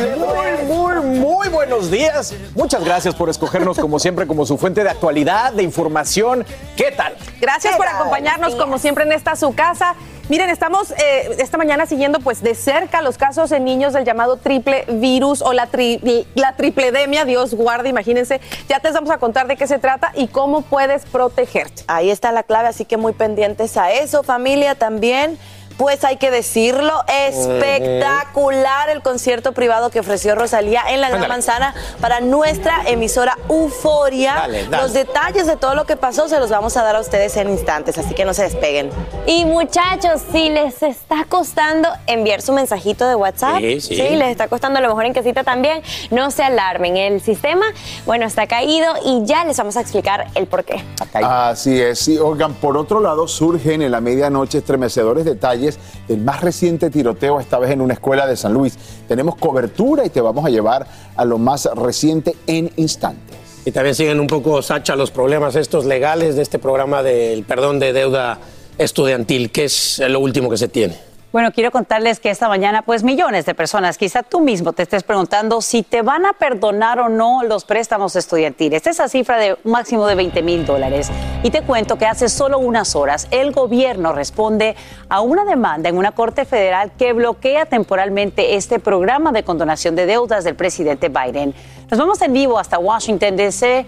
[0.00, 2.34] Muy, muy, muy buenos días.
[2.54, 6.44] Muchas gracias por escogernos como siempre como su fuente de actualidad, de información.
[6.76, 7.14] ¿Qué tal?
[7.40, 9.94] Gracias por acompañarnos como siempre en esta su casa.
[10.28, 14.36] Miren, estamos eh, esta mañana siguiendo pues de cerca los casos en niños del llamado
[14.36, 18.40] triple virus o la, tri- la tripledemia, Dios guarde, imagínense.
[18.68, 21.82] Ya te vamos a contar de qué se trata y cómo puedes protegerte.
[21.88, 25.38] Ahí está la clave, así que muy pendientes a eso, familia también.
[25.76, 31.22] Pues hay que decirlo, espectacular el concierto privado que ofreció Rosalía en la Gran.
[31.28, 34.34] Manzana para nuestra emisora Euforia.
[34.34, 34.82] Dale, dale.
[34.82, 37.48] Los detalles de todo lo que pasó se los vamos a dar a ustedes en
[37.48, 38.90] instantes, así que no se despeguen.
[39.26, 43.94] Y muchachos, si les está costando enviar su mensajito de WhatsApp, Sí, sí.
[43.96, 45.80] les está costando a lo mejor en casita también,
[46.10, 46.96] no se alarmen.
[46.96, 47.66] El sistema,
[48.04, 50.84] bueno, está caído y ya les vamos a explicar el por qué.
[51.14, 52.18] Así es, sí.
[52.18, 55.61] Oigan, por otro lado, surgen en la medianoche estremecedores detalles
[56.08, 58.76] del más reciente tiroteo, esta vez en una escuela de San Luis.
[59.08, 60.86] Tenemos cobertura y te vamos a llevar
[61.16, 63.38] a lo más reciente en instantes.
[63.64, 67.78] Y también siguen un poco, Sacha, los problemas estos legales de este programa del perdón
[67.78, 68.38] de deuda
[68.76, 71.11] estudiantil, que es lo último que se tiene.
[71.32, 75.02] Bueno, quiero contarles que esta mañana, pues millones de personas, quizá tú mismo te estés
[75.02, 78.86] preguntando si te van a perdonar o no los préstamos estudiantiles.
[78.86, 81.10] Esa cifra de un máximo de 20 mil dólares.
[81.42, 84.76] Y te cuento que hace solo unas horas el gobierno responde
[85.08, 90.04] a una demanda en una corte federal que bloquea temporalmente este programa de condonación de
[90.04, 91.54] deudas del presidente Biden.
[91.90, 93.86] Nos vamos en vivo hasta Washington, D.C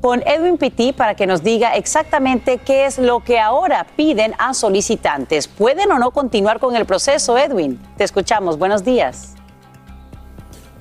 [0.00, 4.54] con Edwin Pitti para que nos diga exactamente qué es lo que ahora piden a
[4.54, 5.48] solicitantes.
[5.48, 7.80] ¿Pueden o no continuar con el proceso, Edwin?
[7.96, 8.58] Te escuchamos.
[8.58, 9.36] Buenos días.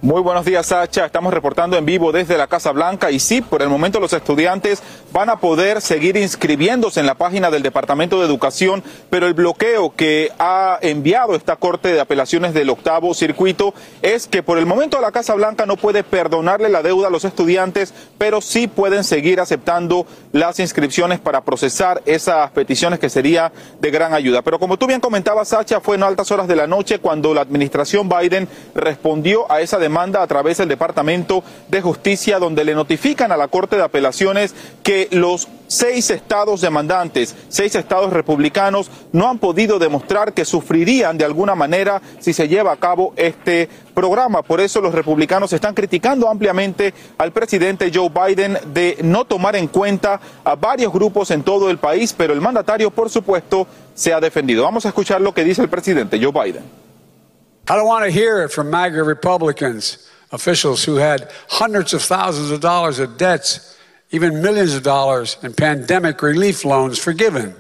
[0.06, 1.08] Muy buenos días, Sacha.
[1.08, 4.84] Estamos reportando en vivo desde la Casa Blanca y sí, por el momento los estudiantes
[5.12, 9.96] van a poder seguir inscribiéndose en la página del Departamento de Educación, pero el bloqueo
[9.96, 13.74] que ha enviado esta Corte de Apelaciones del octavo circuito
[14.04, 17.26] es que por el momento la Casa Blanca no puede perdonarle la deuda a los
[17.26, 23.52] estudiantes, pero sí pueden seguir aceptando las inscripciones para procesar esas peticiones que sería
[23.82, 24.44] de gran ayuda.
[24.44, 27.42] Pero como tú bien comentabas, Sacha, fue en altas horas de la noche cuando la
[27.42, 33.32] administración Biden respondió a esa demanda a través del Departamento de Justicia, donde le notifican
[33.32, 39.40] a la Corte de Apelaciones que los seis estados demandantes, seis estados republicanos, no han
[39.40, 44.42] podido demostrar que sufrirían de alguna manera si se lleva a cabo este programa.
[44.42, 49.68] Por eso los republicanos están criticando ampliamente al presidente Joe Biden de no tomar en
[49.68, 54.20] cuenta a varios grupos en todo el país, pero el mandatario, por supuesto, se ha
[54.20, 54.64] defendido.
[54.64, 56.85] Vamos a escuchar lo que dice el presidente Joe Biden.
[57.68, 62.52] I don't want to hear it from MAGA Republicans, officials who had hundreds of thousands
[62.52, 63.78] of dollars of debts,
[64.12, 67.56] even millions of dollars in pandemic relief loans forgiven,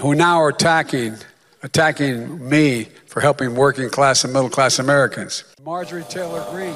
[0.00, 1.14] who now are attacking,
[1.62, 5.44] attacking me for helping working class and middle class Americans.
[5.62, 6.74] Marjorie Taylor Greene.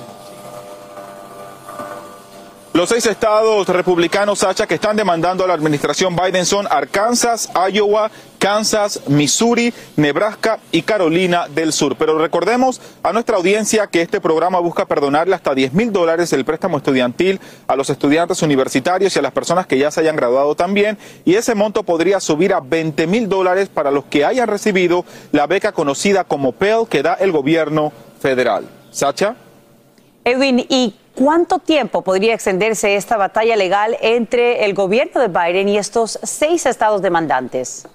[2.75, 8.11] Los seis estados republicanos, Sacha, que están demandando a la administración Biden son Arkansas, Iowa,
[8.41, 11.95] Kansas, Missouri, Nebraska y Carolina del Sur.
[11.95, 16.45] Pero recordemos a nuestra audiencia que este programa busca perdonarle hasta 10 mil dólares el
[16.45, 17.39] préstamo estudiantil
[17.69, 20.99] a los estudiantes universitarios y a las personas que ya se hayan graduado también.
[21.25, 25.47] Y ese monto podría subir a 20 mil dólares para los que hayan recibido la
[25.47, 28.69] beca conocida como Pell que da el gobierno federal.
[28.91, 29.37] Sacha.
[30.25, 35.79] Edwin, ¿y cuánto tiempo podría extenderse esta batalla legal entre el gobierno de Biden y
[35.79, 37.87] estos seis estados demandantes?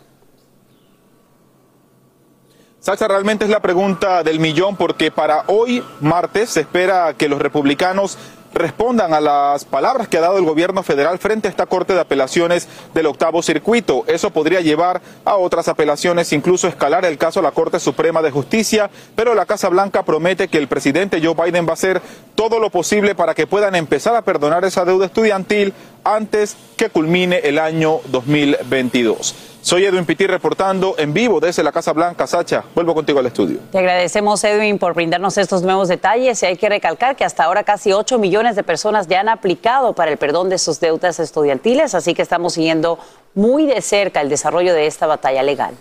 [2.80, 7.42] Sacha, realmente es la pregunta del millón porque para hoy, martes, se espera que los
[7.42, 8.18] republicanos
[8.54, 12.02] respondan a las palabras que ha dado el gobierno federal frente a esta Corte de
[12.02, 14.04] Apelaciones del octavo circuito.
[14.08, 18.32] Eso podría llevar a otras apelaciones, incluso escalar el caso a la Corte Suprema de
[18.32, 22.02] Justicia, pero la Casa Blanca promete que el presidente Joe Biden va a hacer
[22.36, 25.74] todo lo posible para que puedan empezar a perdonar esa deuda estudiantil
[26.04, 29.36] antes que culmine el año 2022.
[29.62, 32.26] Soy Edwin Pitti reportando en vivo desde la Casa Blanca.
[32.28, 33.60] Sacha, vuelvo contigo al estudio.
[33.72, 37.64] Te agradecemos, Edwin, por brindarnos estos nuevos detalles y hay que recalcar que hasta ahora
[37.64, 41.94] casi 8 millones de personas ya han aplicado para el perdón de sus deudas estudiantiles,
[41.94, 43.00] así que estamos siguiendo
[43.36, 45.76] muy de cerca el desarrollo de esta batalla legal.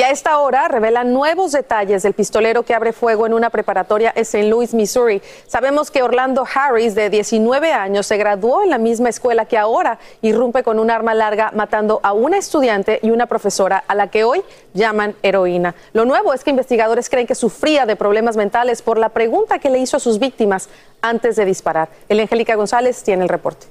[0.00, 4.12] Y a esta hora revelan nuevos detalles del pistolero que abre fuego en una preparatoria
[4.14, 4.44] en St.
[4.44, 5.20] Louis, Missouri.
[5.48, 9.98] Sabemos que Orlando Harris, de 19 años, se graduó en la misma escuela que ahora
[10.22, 14.22] irrumpe con un arma larga matando a una estudiante y una profesora a la que
[14.22, 15.74] hoy llaman heroína.
[15.92, 19.68] Lo nuevo es que investigadores creen que sufría de problemas mentales por la pregunta que
[19.68, 20.68] le hizo a sus víctimas
[21.02, 21.88] antes de disparar.
[22.08, 23.66] El Angélica González tiene el reporte.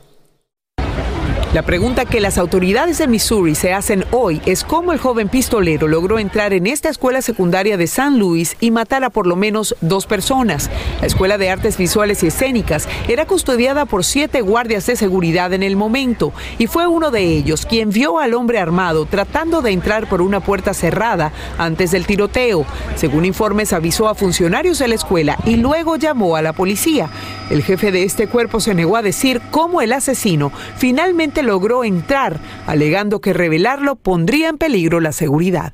[1.53, 5.87] La pregunta que las autoridades de Missouri se hacen hoy es cómo el joven pistolero
[5.87, 9.73] logró entrar en esta escuela secundaria de San Luis y matar a por lo menos
[9.79, 10.69] dos personas.
[10.99, 15.63] La Escuela de Artes Visuales y Escénicas era custodiada por siete guardias de seguridad en
[15.63, 20.09] el momento y fue uno de ellos quien vio al hombre armado tratando de entrar
[20.09, 22.65] por una puerta cerrada antes del tiroteo.
[22.95, 27.09] Según informes, avisó a funcionarios de la escuela y luego llamó a la policía.
[27.49, 32.39] El jefe de este cuerpo se negó a decir cómo el asesino finalmente logró entrar,
[32.65, 35.73] alegando que revelarlo pondría en peligro la seguridad.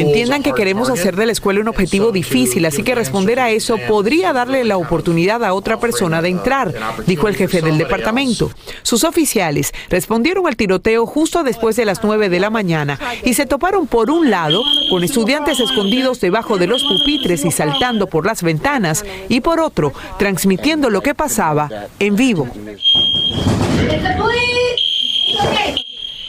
[0.00, 3.76] Entiendan que queremos hacer de la escuela un objetivo difícil, así que responder a eso
[3.86, 6.74] podría darle la oportunidad a otra persona de entrar,
[7.06, 8.50] dijo el jefe del departamento.
[8.82, 13.44] Sus oficiales respondieron al tiroteo justo después de las 9 de la mañana y se
[13.46, 18.42] toparon por un lado con estudiantes escondidos debajo de los pupitres y saltando por las
[18.42, 21.68] ventanas y por otro transmitiendo lo que pasaba
[21.98, 22.48] en vivo.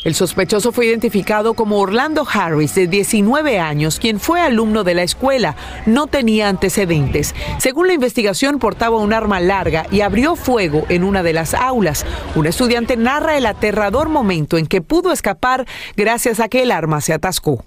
[0.07, 5.03] El sospechoso fue identificado como Orlando Harris, de 19 años, quien fue alumno de la
[5.03, 5.57] escuela.
[5.85, 7.35] No tenía antecedentes.
[7.57, 12.05] Según la investigación, portaba un arma larga y abrió fuego en una de las aulas.
[12.35, 15.67] Un estudiante narra el aterrador momento en que pudo escapar
[15.97, 17.65] gracias a que el arma se atascó.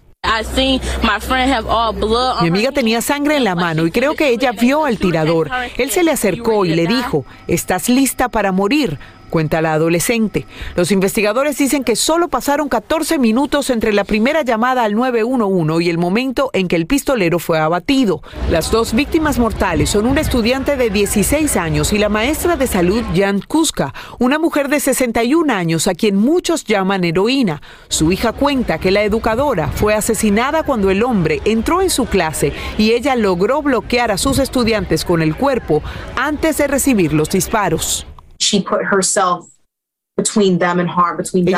[2.41, 5.51] Mi amiga tenía sangre en la mano y creo que ella vio al tirador.
[5.77, 8.99] Él se le acercó y le dijo, ¿estás lista para morir?
[9.31, 10.47] Cuenta la adolescente.
[10.77, 15.89] Los investigadores dicen que solo pasaron 14 minutos entre la primera llamada al 911 y
[15.89, 18.23] el momento en que el pistolero fue abatido.
[18.51, 23.03] Las dos víctimas mortales son un estudiante de 16 años y la maestra de salud
[23.15, 27.63] Jan Kuska, una mujer de 61 años a quien muchos llaman heroína.
[27.89, 32.53] Su hija cuenta que la educadora fue asesinada cuando el hombre entró en su clase
[32.77, 35.83] y ella logró bloquear a sus estudiantes con el cuerpo
[36.17, 38.07] antes de recibir los disparos.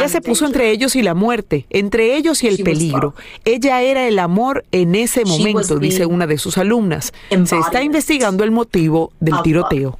[0.03, 3.15] Ella se puso entre ellos y la muerte, entre ellos y el peligro.
[3.45, 7.13] Ella era el amor en ese momento, dice una de sus alumnas.
[7.45, 9.99] Se está investigando el motivo del tiroteo.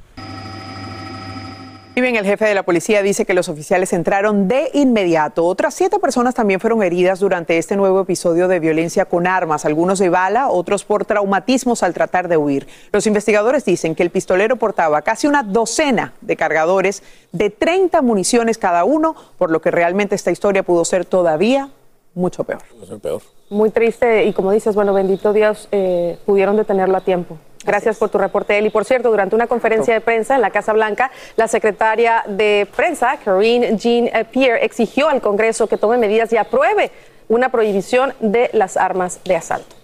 [1.95, 5.45] Y bien, el jefe de la policía dice que los oficiales entraron de inmediato.
[5.45, 9.99] Otras siete personas también fueron heridas durante este nuevo episodio de violencia con armas, algunos
[9.99, 12.67] de bala, otros por traumatismos al tratar de huir.
[12.91, 18.57] Los investigadores dicen que el pistolero portaba casi una docena de cargadores de 30 municiones
[18.57, 21.69] cada uno, por lo que realmente esta historia pudo ser todavía
[22.15, 22.63] mucho peor.
[23.03, 23.21] peor.
[23.51, 27.37] Muy triste y como dices, bueno, bendito Dios, eh, pudieron detenerlo a tiempo.
[27.65, 28.69] Gracias por tu reporte, Eli.
[28.69, 33.17] Por cierto, durante una conferencia de prensa en la Casa Blanca, la secretaria de prensa,
[33.23, 36.91] Karine Jean-Pierre, exigió al Congreso que tome medidas y apruebe
[37.29, 39.75] una prohibición de las armas de asalto.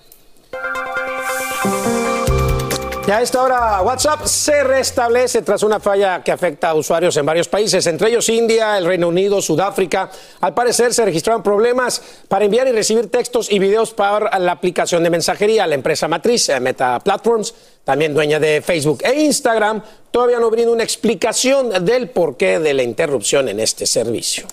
[3.10, 7.26] Y a esta hora WhatsApp se restablece tras una falla que afecta a usuarios en
[7.26, 10.12] varios países, entre ellos India, el Reino Unido, Sudáfrica.
[10.42, 15.02] Al parecer se registraron problemas para enviar y recibir textos y videos para la aplicación
[15.02, 15.66] de mensajería.
[15.66, 20.72] La empresa matriz, eh, Meta Platforms, también dueña de Facebook e Instagram, todavía no brinda
[20.72, 24.46] una explicación del porqué de la interrupción en este servicio.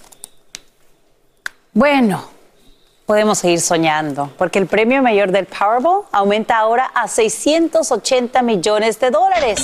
[1.75, 2.35] Bueno,
[3.06, 9.10] podemos seguir soñando, porque el premio mayor del Powerball aumenta ahora a 680 millones de
[9.10, 9.62] dólares.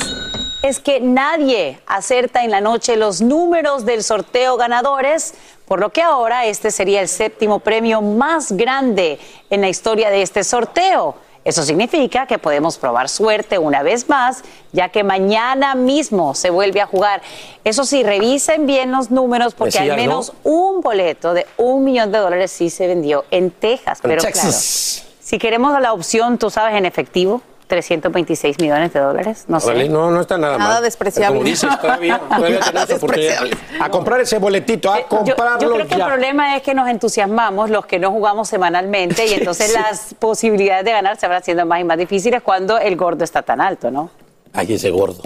[0.62, 5.34] Es que nadie acerta en la noche los números del sorteo ganadores,
[5.66, 9.18] por lo que ahora este sería el séptimo premio más grande
[9.50, 11.16] en la historia de este sorteo.
[11.44, 16.80] Eso significa que podemos probar suerte una vez más, ya que mañana mismo se vuelve
[16.80, 17.20] a jugar.
[17.64, 19.96] Eso sí, revisen bien los números porque al ¿no?
[19.96, 23.98] menos un boleto de un millón de dólares sí se vendió en Texas.
[24.02, 29.58] Pero claro, si queremos la opción, tú sabes, en efectivo, 326 millones de dólares, no
[29.60, 29.88] sé.
[29.88, 30.82] No, no está nada, Nada mal.
[30.82, 31.38] despreciable.
[31.38, 33.44] Como dices, todavía, todavía tenemos oportunidad.
[33.80, 36.04] A comprar ese boletito, a Eh, Yo, comprarlo yo creo que ya.
[36.04, 39.78] el problema es que nos entusiasmamos los que no jugamos semanalmente y entonces Sí.
[39.78, 43.42] las posibilidades de ganar se van haciendo más y más difíciles cuando el gordo está
[43.42, 44.10] tan alto, ¿no?
[44.52, 45.22] Ay, ese gordo.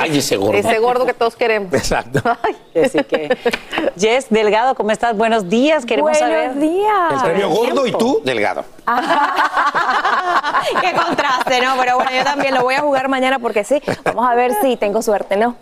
[0.00, 0.56] Ay, ese gordo.
[0.56, 1.72] Ese gordo que todos queremos.
[1.72, 2.20] Exacto.
[2.84, 3.36] Así que,
[3.98, 5.16] Jess Delgado, ¿cómo estás?
[5.16, 6.58] Buenos días, queremos Buenos saber.
[6.58, 7.12] días.
[7.12, 8.64] El premio gordo y tú, delgado.
[10.80, 11.74] Qué contraste, ¿no?
[11.78, 13.82] Pero bueno, yo también lo voy a jugar mañana porque sí.
[14.04, 15.56] Vamos a ver si tengo suerte, ¿no?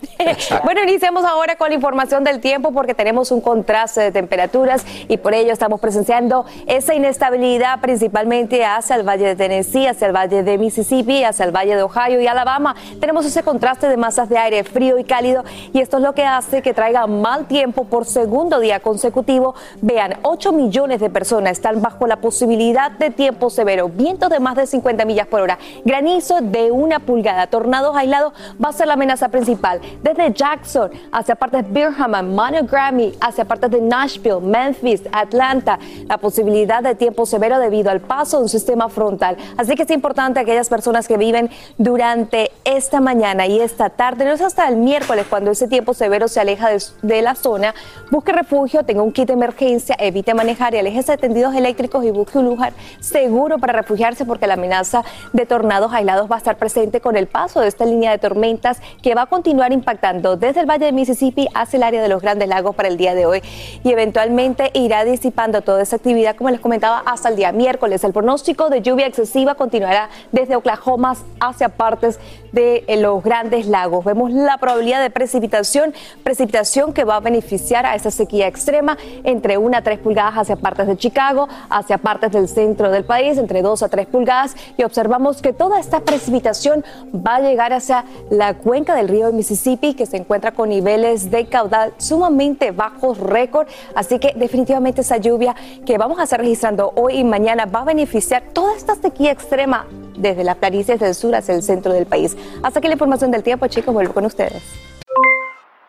[0.63, 5.17] bueno, iniciemos ahora con la información del tiempo porque tenemos un contraste de temperaturas y
[5.17, 10.43] por ello estamos presenciando esa inestabilidad principalmente hacia el valle de Tennessee, hacia el valle
[10.43, 12.75] de Mississippi, hacia el valle de Ohio y Alabama.
[12.99, 15.43] Tenemos ese contraste de masas de aire frío y cálido
[15.73, 19.55] y esto es lo que hace que traiga mal tiempo por segundo día consecutivo.
[19.81, 24.55] Vean, 8 millones de personas están bajo la posibilidad de tiempo severo, vientos de más
[24.55, 28.93] de 50 millas por hora, granizo de una pulgada, tornados aislados va a ser la
[28.93, 29.81] amenaza principal.
[30.01, 36.83] Desde Jackson hacia partes de Birmingham, Monogrammy, hacia partes de Nashville, Memphis, Atlanta, la posibilidad
[36.83, 39.37] de tiempo severo debido al paso de un sistema frontal.
[39.57, 44.41] Así que es importante aquellas personas que viven durante esta mañana y esta tarde, es
[44.41, 47.73] hasta el miércoles cuando ese tiempo severo se aleja de, de la zona,
[48.11, 52.11] busque refugio, tenga un kit de emergencia, evite manejar y aléjese de tendidos eléctricos y
[52.11, 56.57] busque un lugar seguro para refugiarse porque la amenaza de tornados aislados va a estar
[56.57, 60.61] presente con el paso de esta línea de tormentas que va a continuar impactando desde
[60.61, 63.25] el Valle de Mississippi hacia el área de los Grandes Lagos para el día de
[63.25, 63.41] hoy
[63.83, 68.03] y eventualmente irá disipando toda esa actividad, como les comentaba, hasta el día miércoles.
[68.03, 72.19] El pronóstico de lluvia excesiva continuará desde Oklahoma hacia partes
[72.51, 73.96] de eh, los Grandes Lagos.
[74.01, 79.57] Vemos la probabilidad de precipitación, precipitación que va a beneficiar a esa sequía extrema entre
[79.57, 83.61] 1 a 3 pulgadas hacia partes de Chicago, hacia partes del centro del país, entre
[83.61, 88.55] 2 a 3 pulgadas y observamos que toda esta precipitación va a llegar hacia la
[88.55, 94.19] cuenca del río Mississippi que se encuentra con niveles de caudal sumamente bajos récord, así
[94.19, 98.43] que definitivamente esa lluvia que vamos a estar registrando hoy y mañana va a beneficiar
[98.53, 99.85] toda esta sequía extrema
[100.17, 102.35] desde las planicies del sur hacia el centro del país.
[102.63, 104.63] Hasta aquí la información del tiempo, chicos, vuelvo con ustedes.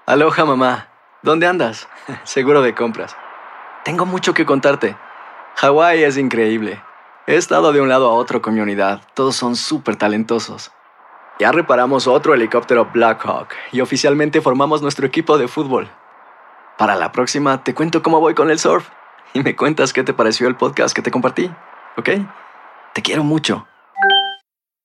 [0.06, 0.88] Aloha mamá,
[1.22, 1.88] ¿dónde andas?
[2.24, 3.16] Seguro de compras.
[3.84, 4.96] Tengo mucho que contarte.
[5.56, 6.80] Hawái es increíble.
[7.26, 9.02] He estado de un lado a otro con mi unidad.
[9.14, 10.72] Todos son súper talentosos.
[11.38, 15.88] Ya reparamos otro helicóptero Blackhawk y oficialmente formamos nuestro equipo de fútbol.
[16.78, 18.88] Para la próxima te cuento cómo voy con el surf
[19.34, 21.50] y me cuentas qué te pareció el podcast que te compartí,
[21.96, 22.08] ¿ok?
[22.94, 23.66] Te quiero mucho.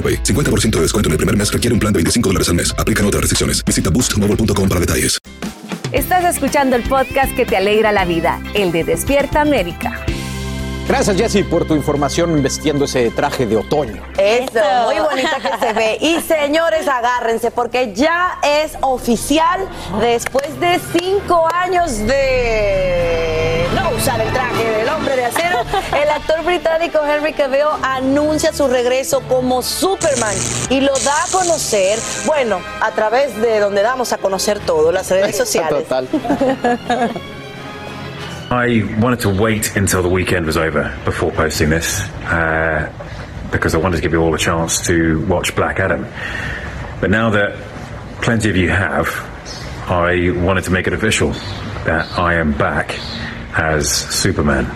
[0.00, 0.22] AroPay.
[0.22, 2.74] 50% de descuento en el primer mes requiere un plan de 25 dólares al mes.
[2.78, 3.62] Aplican otras restricciones.
[3.64, 5.18] Visita boostmobile.com para detalles.
[5.92, 10.04] Estás escuchando el podcast que te alegra la vida, el de Despierta América.
[10.86, 14.02] Gracias, Jessy, por tu información vestiendo ese traje de otoño.
[14.18, 15.98] Eso, muy bonita que se ve.
[16.00, 19.68] Y señores, agárrense, porque ya es oficial
[20.00, 23.49] después de cinco años de
[24.00, 25.58] usar el traje del hombre de acero.
[25.92, 30.34] El actor británico Henry Cavill anuncia su regreso como Superman
[30.70, 35.10] y lo da a conocer, bueno, a través de donde damos a conocer todo, las
[35.10, 35.86] redes sociales.
[35.86, 36.08] Total.
[38.50, 42.90] I wanted to wait until the weekend was over before posting this uh,
[43.52, 46.06] because I wanted to give you all a chance to watch Black Adam.
[47.00, 47.54] But now that
[48.22, 49.08] plenty of you have,
[49.88, 51.32] I wanted to make it official
[51.84, 52.98] that I am back
[53.56, 54.66] as Superman.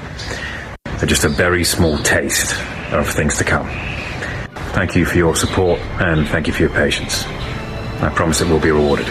[0.98, 2.54] So just a very small taste
[2.92, 3.68] of things to come.
[4.72, 7.24] Thank you for your support and thank you for your patience.
[8.02, 9.06] I promise it will be rewarded.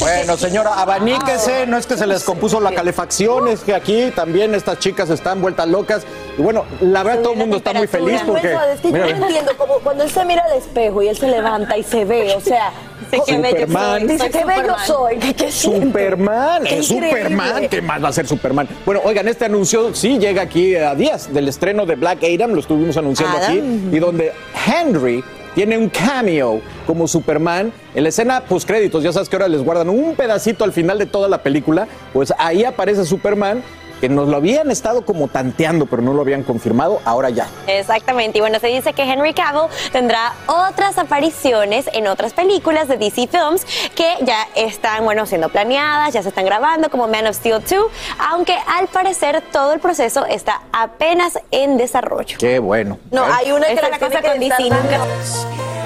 [0.00, 4.54] Bueno, señora, abaníquese, no es que se les compuso la calefacción, es que aquí también
[4.54, 6.04] estas chicas están vueltas locas.
[6.36, 8.54] Y bueno, la verdad todo el mundo está muy feliz porque...
[8.74, 11.28] Es que yo no entiendo, como cuando él se mira al espejo y él se
[11.28, 12.72] levanta y se ve, o sea...
[13.26, 14.00] qué bello Superman.
[14.00, 14.08] soy.
[14.08, 15.52] Dice, qué bello soy, ¿qué, qué?
[15.52, 17.22] Superman, Qué es increíble.
[17.22, 18.68] Superman, ¿qué más va a ser Superman?
[18.84, 22.60] Bueno, oigan, este anuncio sí llega aquí a días del estreno de Black Adam, lo
[22.60, 23.50] estuvimos anunciando Adam.
[23.50, 24.32] aquí, y donde
[24.66, 25.22] Henry
[25.54, 29.62] tiene un cameo como Superman en la escena post créditos, ya sabes que ahora les
[29.62, 33.62] guardan un pedacito al final de toda la película, pues ahí aparece Superman
[34.04, 37.46] que nos lo habían estado como tanteando, pero no lo habían confirmado, ahora ya.
[37.66, 42.98] Exactamente, y bueno, se dice que Henry Cavill tendrá otras apariciones en otras películas de
[42.98, 47.36] DC Films que ya están, bueno, siendo planeadas, ya se están grabando, como Man of
[47.36, 47.86] Steel 2,
[48.18, 52.36] aunque al parecer todo el proceso está apenas en desarrollo.
[52.38, 52.98] Qué bueno.
[53.10, 55.83] No, hay una que la cosa con DC, nunca-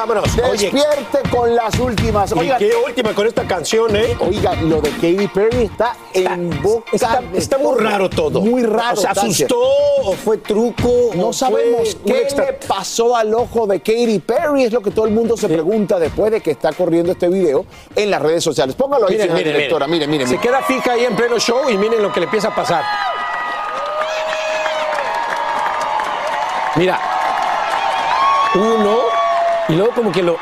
[0.00, 0.30] Vámonos.
[0.50, 2.32] Oye, Despierte con las últimas.
[2.32, 4.16] ¿y Oigan, qué última con esta canción, eh?
[4.20, 6.88] Oiga, lo de Katy Perry está en boca.
[6.90, 8.40] Está, está muy raro todo.
[8.40, 8.96] Muy raro.
[8.96, 9.20] ¿Se Tache.
[9.20, 11.10] asustó o fue truco?
[11.14, 14.90] No o sabemos qué extra- le pasó al ojo de Katy Perry, es lo que
[14.90, 18.42] todo el mundo se pregunta después de que está corriendo este video en las redes
[18.42, 18.74] sociales.
[18.74, 20.26] Póngalo ahí, Miren, directora, miren, miren.
[20.28, 20.50] Se miren.
[20.50, 22.84] queda fija ahí en pleno show y miren lo que le empieza a pasar.
[26.76, 26.98] Mira,
[28.54, 28.99] uno
[29.70, 30.36] y luego como que lo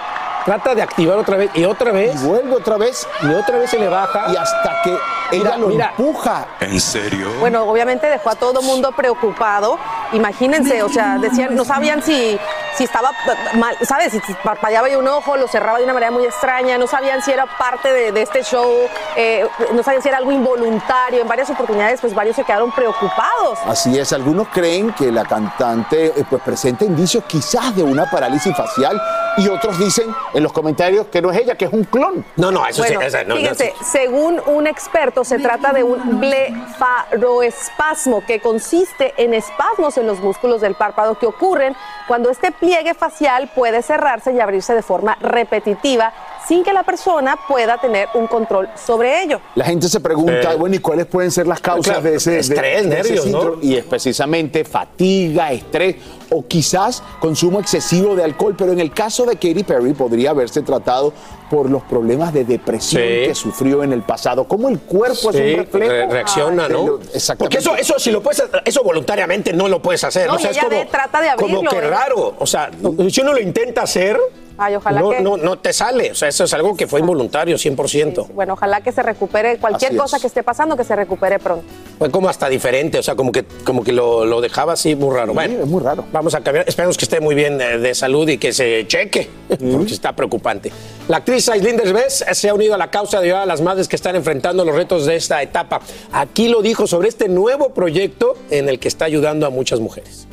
[0.44, 2.14] trata de activar otra vez y otra vez.
[2.14, 4.96] Y vuelve otra vez y otra vez se le baja y hasta que
[5.30, 5.90] ella lo mira.
[5.96, 6.46] empuja.
[6.60, 7.30] ¿En serio?
[7.40, 9.78] Bueno, obviamente dejó a todo mundo preocupado.
[10.12, 12.38] Imagínense, o sea, decían, no sabían si,
[12.76, 13.10] si estaba
[13.54, 14.12] mal, ¿sabes?
[14.12, 17.30] Si parpadeaba de un ojo, lo cerraba de una manera muy extraña, no sabían si
[17.32, 18.70] era parte de, de este show,
[19.16, 21.20] eh, no sabían si era algo involuntario.
[21.22, 23.58] En varias oportunidades, pues varios se quedaron preocupados.
[23.66, 28.56] Así es, algunos creen que la cantante eh, pues, presenta indicios quizás de una parálisis
[28.56, 29.00] facial
[29.38, 32.24] y otros dicen en los comentarios que no es ella, que es un clon.
[32.36, 33.84] No, no, eso Bueno, sí, esa- no, no, fíjense, sí.
[33.84, 40.60] según un experto, se trata de un blefaroespasmo, que consiste en espasmos en los músculos
[40.60, 46.12] del párpado que ocurren cuando este pliegue facial puede cerrarse y abrirse de forma repetitiva
[46.48, 49.40] sin que la persona pueda tener un control sobre ello.
[49.54, 50.56] La gente se pregunta, Sí.
[50.58, 53.26] bueno, ¿y cuáles pueden ser las causas Claro, de ese de- estrés, de ese nervios,
[53.26, 53.56] ¿no?
[53.62, 55.96] Y es precisamente fatiga, estrés
[56.30, 58.54] o quizás consumo excesivo de alcohol.
[58.56, 61.12] Pero en el caso de Katy Perry podría haberse tratado
[61.50, 63.08] por los problemas de depresión Sí.
[63.26, 64.44] que sufrió en el pasado.
[64.44, 65.88] ¿Cómo el cuerpo es un reflejo?
[65.92, 66.86] re- reacciona, de ¿no?
[66.86, 67.38] lo- Exactamente.
[67.38, 70.26] Porque eso, eso si lo puedes, eso voluntariamente no lo puedes hacer.
[70.26, 71.90] No, o sea, y es ella como, ve- trata de como abrirlo, que ¿eh?
[71.90, 72.34] raro.
[72.38, 72.70] O sea,
[73.10, 74.18] si uno lo intenta hacer,
[74.58, 75.20] Ay, ojalá no, que...
[75.20, 76.10] no, no te sale.
[76.10, 78.26] O sea, eso es algo que fue involuntario, 100%.
[78.34, 80.02] Bueno, ojalá que se recupere cualquier Así es.
[80.02, 81.64] cosa que esté pasando, que se recupere pronto.
[81.98, 85.14] Fue como hasta diferente, o sea, como que, como que lo, lo dejaba así muy
[85.14, 85.32] raro.
[85.32, 86.04] Bueno, es muy raro.
[86.12, 86.68] Vamos a cambiar.
[86.68, 90.72] Esperemos que esté muy bien eh, de salud y que se cheque, porque está preocupante.
[91.08, 93.88] La actriz Aislinn Derbez se ha unido a la causa de ayudar a las madres
[93.88, 95.80] que están enfrentando los retos de esta etapa.
[96.12, 100.26] Aquí lo dijo sobre este nuevo proyecto en el que está ayudando a muchas mujeres.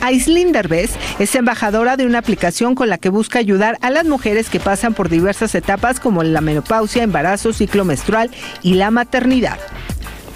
[0.00, 4.48] Aislinn Derbez es embajadora de una aplicación con la que busca ayudar a las mujeres
[4.48, 8.30] que pasan por diversas etapas como la menopausia, embarazo, ciclo menstrual
[8.62, 9.58] y la maternidad.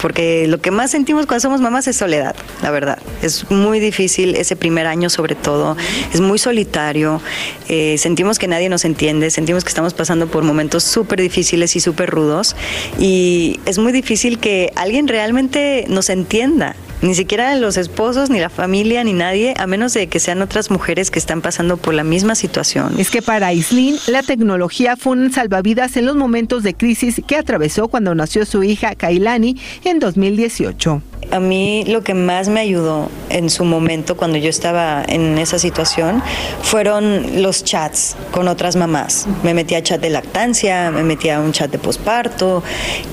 [0.01, 2.99] porque lo que más sentimos cuando somos mamás es soledad, la verdad.
[3.21, 5.77] Es muy difícil ese primer año sobre todo,
[6.13, 7.21] es muy solitario,
[7.69, 11.79] eh, sentimos que nadie nos entiende, sentimos que estamos pasando por momentos súper difíciles y
[11.79, 12.53] súper rudos
[12.99, 16.75] y es muy difícil que alguien realmente nos entienda.
[17.03, 20.71] Ni siquiera los esposos, ni la familia, ni nadie, a menos de que sean otras
[20.71, 22.97] mujeres que están pasando por la misma situación.
[22.97, 27.35] Es que para Aislinn la tecnología fue un salvavidas en los momentos de crisis que
[27.35, 31.01] atravesó cuando nació su hija Kailani en 2018.
[31.31, 35.59] A mí lo que más me ayudó en su momento cuando yo estaba en esa
[35.59, 36.21] situación
[36.61, 39.27] fueron los chats con otras mamás.
[39.43, 42.63] Me metí a chat de lactancia, me metí a un chat de posparto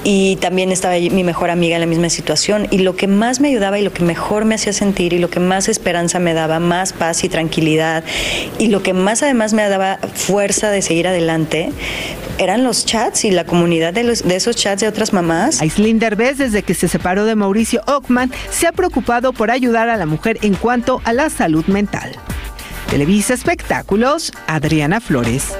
[0.04, 3.48] y también estaba mi mejor amiga en la misma situación y lo que más me
[3.48, 6.58] ayudaba y lo que mejor me hacía sentir y lo que más esperanza me daba,
[6.60, 8.04] más paz y tranquilidad
[8.58, 11.72] y lo que más además me daba fuerza de seguir adelante
[12.38, 15.60] eran los chats y la comunidad de, los- de esos chats de otras mamás.
[15.60, 19.96] Aislinn Derbez, desde que se separó de Mauricio Ockman, se ha preocupado por ayudar a
[19.96, 22.12] la mujer en cuanto a la salud mental.
[22.88, 25.54] Televisa Espectáculos, Adriana Flores.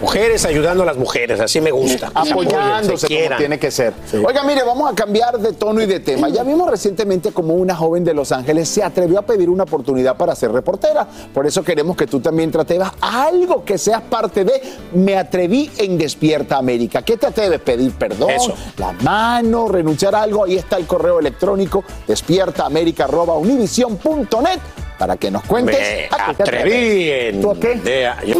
[0.00, 2.10] Mujeres ayudando a las mujeres, así me gusta.
[2.14, 3.92] apoyándose como tiene que ser.
[4.24, 6.28] Oiga, mire, vamos a cambiar de tono y de tema.
[6.30, 10.16] Ya vimos recientemente como una joven de Los Ángeles se atrevió a pedir una oportunidad
[10.16, 11.06] para ser reportera.
[11.34, 14.62] Por eso queremos que tú también te atrevas a algo que seas parte de
[14.94, 17.02] Me atreví en Despierta América.
[17.02, 17.60] ¿Qué te atreves?
[17.60, 18.54] Pedir perdón, Eso.
[18.78, 20.44] la mano, renunciar a algo.
[20.44, 24.60] Ahí está el correo electrónico despiertaamerica.univision.net
[24.98, 25.78] para que nos cuentes.
[25.78, 26.08] Me
[26.42, 27.74] atreví en- ¿Tú a qué?
[27.76, 28.34] de- yo-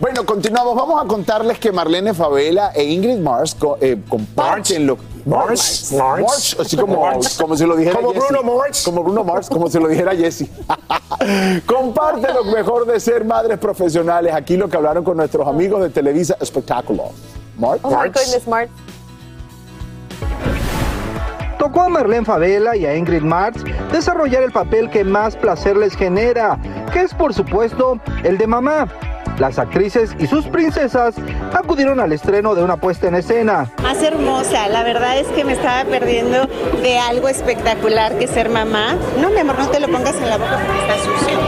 [0.00, 0.74] Bueno, continuamos.
[0.76, 6.56] Vamos a contarles que Marlene Favela e Ingrid Mars co- eh, comparten lo Mars, Mars.
[6.58, 7.36] así como, Mars.
[7.38, 8.14] como si lo dijera Como.
[8.14, 8.82] Bruno Mars.
[8.82, 10.46] Como Bruno Mars, como si lo dijera Jesse.
[11.66, 14.32] Comparte lo mejor de ser madres profesionales.
[14.34, 17.10] Aquí lo que hablaron con nuestros amigos de Televisa Espectáculo.
[17.58, 17.80] Mark.
[17.82, 18.42] Oh my goodness.
[21.58, 25.94] Tocó a Marlene Favela y a Ingrid Marx desarrollar el papel que más placer les
[25.94, 26.58] genera,
[26.90, 28.88] que es por supuesto el de mamá.
[29.40, 31.14] Las actrices y sus princesas
[31.54, 33.70] acudieron al estreno de una puesta en escena.
[33.82, 36.46] Más hermosa, la verdad es que me estaba perdiendo
[36.82, 38.96] de algo espectacular que ser mamá.
[39.18, 41.38] No, mi amor, no te lo pongas en la boca porque está sucio.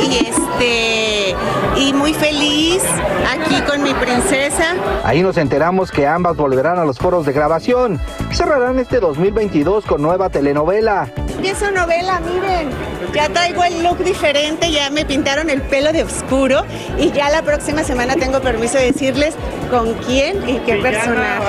[0.00, 1.36] Y este,
[1.78, 2.82] y muy feliz
[3.30, 4.74] aquí con mi princesa.
[5.04, 8.00] Ahí nos enteramos que ambas volverán a los foros de grabación.
[8.32, 11.08] Cerrarán este 2022 con nueva telenovela.
[11.28, 12.70] Empiezo novela, miren.
[13.14, 16.64] Ya traigo el look diferente, ya me pintaron el pelo de oscuro
[16.98, 19.34] y ya la próxima semana tengo permiso de decirles
[19.70, 21.42] con quién y qué personaje.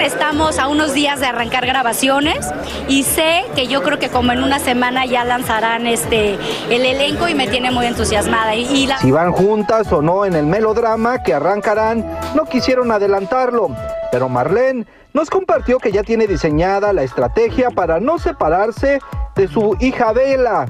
[0.00, 2.46] Estamos a unos días de arrancar grabaciones
[2.88, 6.38] y sé que yo creo que como en una semana ya lanzarán este
[6.70, 10.24] el elenco y me tiene muy entusiasmada y, y la Si van juntas o no
[10.24, 13.68] en el melodrama que arrancarán, no quisieron adelantarlo.
[14.10, 18.98] Pero Marlene nos compartió que ya tiene diseñada la estrategia para no separarse
[19.34, 20.66] de su hija Bella.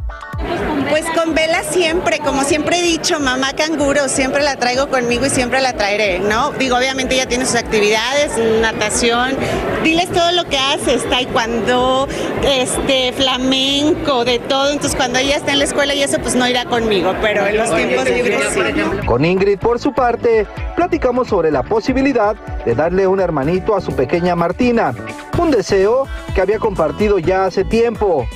[0.88, 5.30] Pues con Vela siempre, como siempre he dicho, mamá canguro, siempre la traigo conmigo y
[5.30, 6.52] siempre la traeré, ¿no?
[6.52, 9.36] Digo, obviamente ella tiene sus actividades, natación,
[9.82, 12.06] diles todo lo que haces, taekwondo,
[12.44, 16.46] este, flamenco, de todo, entonces cuando ella está en la escuela y eso, pues no
[16.46, 19.06] irá conmigo, pero en los tiempos libres sí.
[19.06, 23.92] Con Ingrid, por su parte, platicamos sobre la posibilidad de darle un hermanito a su
[23.92, 24.94] pequeña Martina.
[25.38, 28.26] Un deseo que había compartido ya hace tiempo.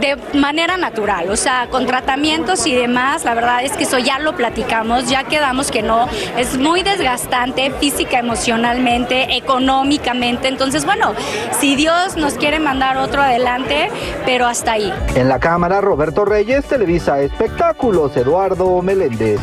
[0.00, 4.18] de manera natural, o sea, con tratamientos y demás, la verdad es que eso ya
[4.18, 11.14] lo platicamos, ya quedamos que no, es muy desgastante física, emocionalmente, económicamente, entonces bueno,
[11.58, 13.88] si Dios nos quiere mandar otro adelante,
[14.26, 14.92] pero hasta ahí.
[15.14, 19.40] En la cámara, Roberto Reyes, Televisa Espectáculos, Eduardo Meléndez.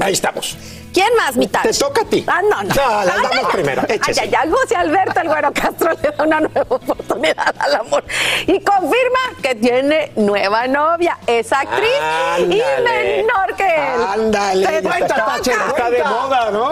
[0.00, 0.75] Ahí estamos.
[0.96, 2.24] ¿Quién más, mi Te toca a ti.
[2.26, 2.74] Ah, no, no.
[2.74, 4.20] No, las damas ay, primero, Ay, échese.
[4.22, 8.02] ay, ay, José Alberto El Güero Castro le da una nueva oportunidad al amor
[8.46, 11.18] y confirma que tiene nueva novia.
[11.26, 11.90] Es actriz
[12.38, 14.02] y menor que él.
[14.10, 15.36] Ándale, Te está, toca.
[15.68, 16.70] está de moda, ¿no?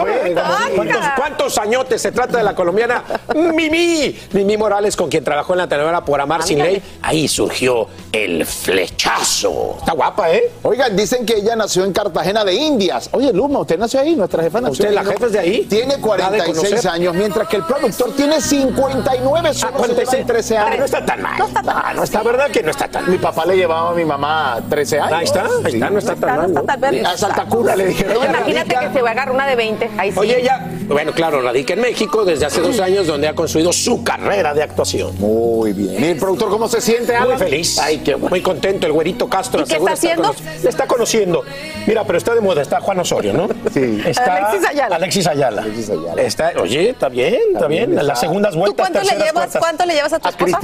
[0.75, 3.03] ¿Cuántos, cuántos añotes se trata de la colombiana
[3.35, 4.19] Mimi?
[4.31, 6.81] Mimi Morales, con quien trabajó en la telenovela Por Amar Sin Ley.
[7.03, 9.75] Ahí surgió el flechazo.
[9.77, 10.51] Está guapa, ¿eh?
[10.63, 13.09] Oigan, dicen que ella nació en Cartagena de Indias.
[13.11, 15.65] Oye, Luma, usted nació ahí, nuestra jefa nació ¿Usted, la jefa es de ahí?
[15.69, 16.91] Tiene Da de 46 conocer.
[16.91, 20.11] años, mientras que el productor tiene 59, solo se 46.
[20.11, 20.79] llevan 13 años.
[20.79, 21.37] No está tan mal.
[21.37, 21.95] No está tan mal.
[21.95, 24.99] No está verdad que no está tan Mi papá le llevaba a mi mamá 13
[24.99, 25.13] años.
[25.13, 26.53] Ahí está, ahí está, no está tan mal.
[26.53, 27.05] No está tan mal.
[27.05, 28.17] A Santa Cura le dijeron.
[28.23, 29.89] Imagínate que se va a agarrar una de 20.
[29.97, 30.19] Ahí sí.
[30.19, 34.03] Oye, ella, bueno, claro, radica en México desde hace dos años, donde ha construido su
[34.03, 35.15] carrera de actuación.
[35.19, 36.03] Muy bien.
[36.03, 37.79] ¿Y el productor cómo se siente, Muy feliz.
[37.79, 38.29] Ay, qué bueno.
[38.29, 39.61] Muy contento, el güerito Castro.
[39.61, 40.33] ¿Y qué está haciendo?
[40.63, 41.43] Le está conociendo.
[41.87, 43.47] Mira, pero está de moda, está Juan Osorio, ¿no?
[43.73, 44.01] Sí.
[44.05, 44.95] Está Alexis Ayala.
[44.95, 45.61] Alexis Ayala.
[45.61, 46.21] Alexis Ayala.
[46.21, 47.89] Está, oye, está bien, está bien.
[47.91, 48.27] bien, Las está.
[48.27, 49.31] segundas ¿Tú vueltas, cuánto le llevas?
[49.33, 49.57] cuartas.
[49.61, 50.59] ¿Cuánto le llevas a tu esposa?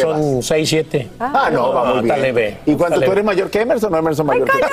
[0.00, 1.08] Son 6, 7.
[1.20, 2.22] Ah, no, va muy bien.
[2.22, 2.58] leve.
[2.66, 4.66] ¿Y cuánto Está tú eres mayor que Emerson o Emerson mayor que tú?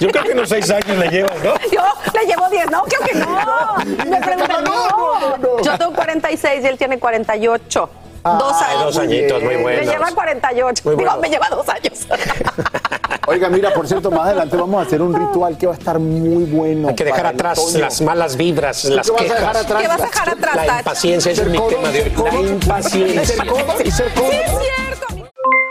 [0.00, 1.54] Yo creo que unos 6 años le llevas, ¿no?
[1.72, 1.82] Yo
[2.20, 2.70] le llevo 10.
[2.70, 4.04] No, creo que no.
[4.10, 5.62] Me preguntan, no.
[5.62, 7.90] Yo tengo 46 y él tiene 48.
[8.34, 8.84] Dos Ay, años.
[8.84, 9.86] dos añitos, muy Me buenos.
[9.94, 10.82] lleva 48.
[10.84, 12.06] Muy Digo, me lleva dos años.
[13.28, 15.98] Oiga, mira, por cierto, más adelante vamos a hacer un ritual que va a estar
[15.98, 16.88] muy bueno.
[16.88, 17.78] Hay que dejar atrás otoño.
[17.80, 19.40] las malas vibras, ¿Tú las qué vas a quejas.
[19.40, 19.82] dejar atrás?
[19.82, 22.12] ¿Qué vas a dejar atrás, La impaciencia, es mi tema de hoy.
[22.24, 23.44] La impaciencia.
[23.84, 24.28] Y ser codo.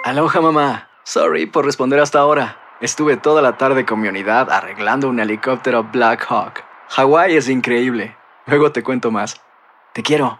[0.03, 0.89] Aloha mamá.
[1.03, 2.57] Sorry por responder hasta ahora.
[2.81, 6.61] Estuve toda la tarde con mi unidad arreglando un helicóptero Black Hawk.
[6.89, 8.17] Hawái es increíble.
[8.47, 9.39] Luego te cuento más.
[9.93, 10.39] Te quiero.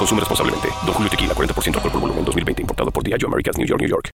[0.00, 0.68] Consume responsablemente.
[0.86, 2.62] Don Julio Tequila, 40% alcohol por volumen, 2020.
[2.62, 4.10] Importado por Diageo Americas, New York, New York.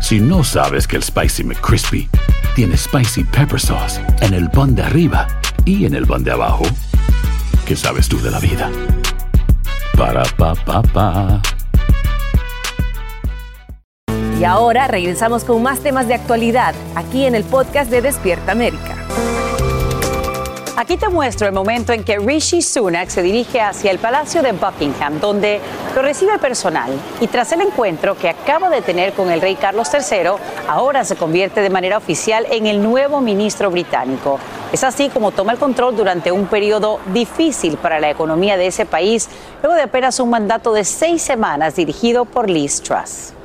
[0.00, 2.08] Si no sabes que el Spicy McCrispy
[2.56, 5.28] tiene Spicy Pepper Sauce en el pan de arriba
[5.64, 6.64] y en el pan de abajo,
[7.64, 8.68] ¿qué sabes tú de la vida?
[9.96, 11.40] Para, pa, pa, pa.
[14.40, 19.05] Y ahora regresamos con más temas de actualidad aquí en el podcast de Despierta América.
[20.78, 24.52] Aquí te muestro el momento en que Rishi Sunak se dirige hacia el Palacio de
[24.52, 25.58] Buckingham, donde
[25.94, 26.90] lo recibe personal.
[27.18, 30.32] Y tras el encuentro que acaba de tener con el rey Carlos III,
[30.68, 34.38] ahora se convierte de manera oficial en el nuevo ministro británico.
[34.70, 38.84] Es así como toma el control durante un periodo difícil para la economía de ese
[38.84, 39.30] país,
[39.62, 43.35] luego de apenas un mandato de seis semanas dirigido por Liz Truss.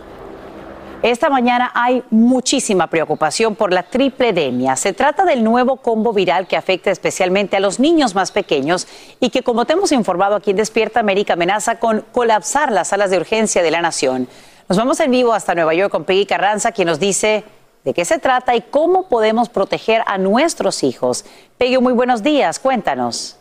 [1.03, 4.75] Esta mañana hay muchísima preocupación por la tripledemia.
[4.75, 8.87] Se trata del nuevo combo viral que afecta especialmente a los niños más pequeños
[9.19, 13.09] y que, como te hemos informado aquí en Despierta América, amenaza con colapsar las salas
[13.09, 14.27] de urgencia de la nación.
[14.69, 17.45] Nos vamos en vivo hasta Nueva York con Peggy Carranza, quien nos dice
[17.83, 21.25] de qué se trata y cómo podemos proteger a nuestros hijos.
[21.57, 22.59] Peggy, muy buenos días.
[22.59, 23.40] Cuéntanos.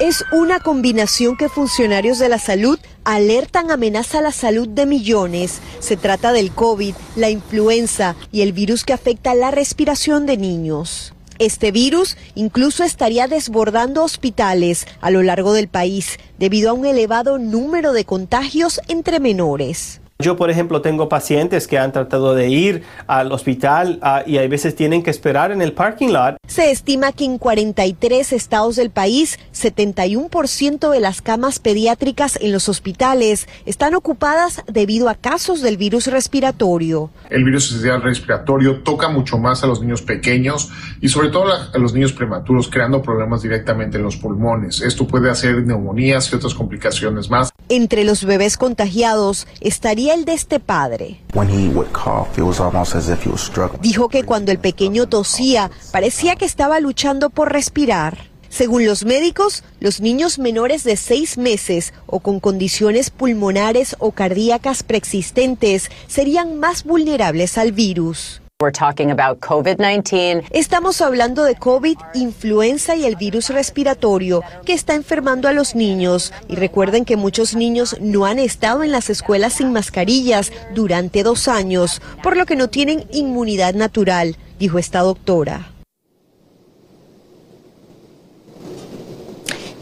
[0.00, 5.60] Es una combinación que funcionarios de la salud alertan amenaza a la salud de millones.
[5.78, 11.12] Se trata del COVID, la influenza y el virus que afecta la respiración de niños.
[11.38, 17.38] Este virus incluso estaría desbordando hospitales a lo largo del país debido a un elevado
[17.38, 20.00] número de contagios entre menores.
[20.20, 24.46] Yo, por ejemplo, tengo pacientes que han tratado de ir al hospital ah, y a
[24.46, 26.36] veces tienen que esperar en el parking lot.
[26.46, 32.68] Se estima que en 43 estados del país, 71% de las camas pediátricas en los
[32.68, 37.10] hospitales están ocupadas debido a casos del virus respiratorio.
[37.30, 41.78] El virus esencial respiratorio toca mucho más a los niños pequeños y sobre todo a
[41.78, 44.80] los niños prematuros, creando problemas directamente en los pulmones.
[44.80, 47.50] Esto puede hacer neumonías y otras complicaciones más.
[47.68, 51.20] Entre los bebés contagiados estaría el de este padre.
[53.80, 58.30] Dijo que cuando el pequeño tosía, parecía que estaba luchando por respirar.
[58.48, 64.82] Según los médicos, los niños menores de seis meses o con condiciones pulmonares o cardíacas
[64.82, 68.39] preexistentes serían más vulnerables al virus.
[68.60, 70.44] We're talking about COVID-19.
[70.50, 76.34] Estamos hablando de COVID, influenza y el virus respiratorio que está enfermando a los niños.
[76.46, 81.48] Y recuerden que muchos niños no han estado en las escuelas sin mascarillas durante dos
[81.48, 85.70] años, por lo que no tienen inmunidad natural, dijo esta doctora.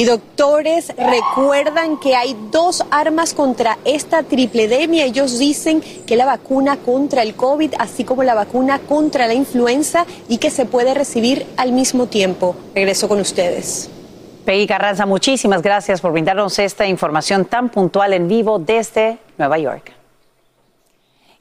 [0.00, 5.04] Y doctores recuerdan que hay dos armas contra esta tripledemia.
[5.04, 10.06] Ellos dicen que la vacuna contra el COVID, así como la vacuna contra la influenza,
[10.28, 12.54] y que se puede recibir al mismo tiempo.
[12.76, 13.90] Regreso con ustedes.
[14.44, 19.92] Peggy Carranza, muchísimas gracias por brindarnos esta información tan puntual en vivo desde Nueva York.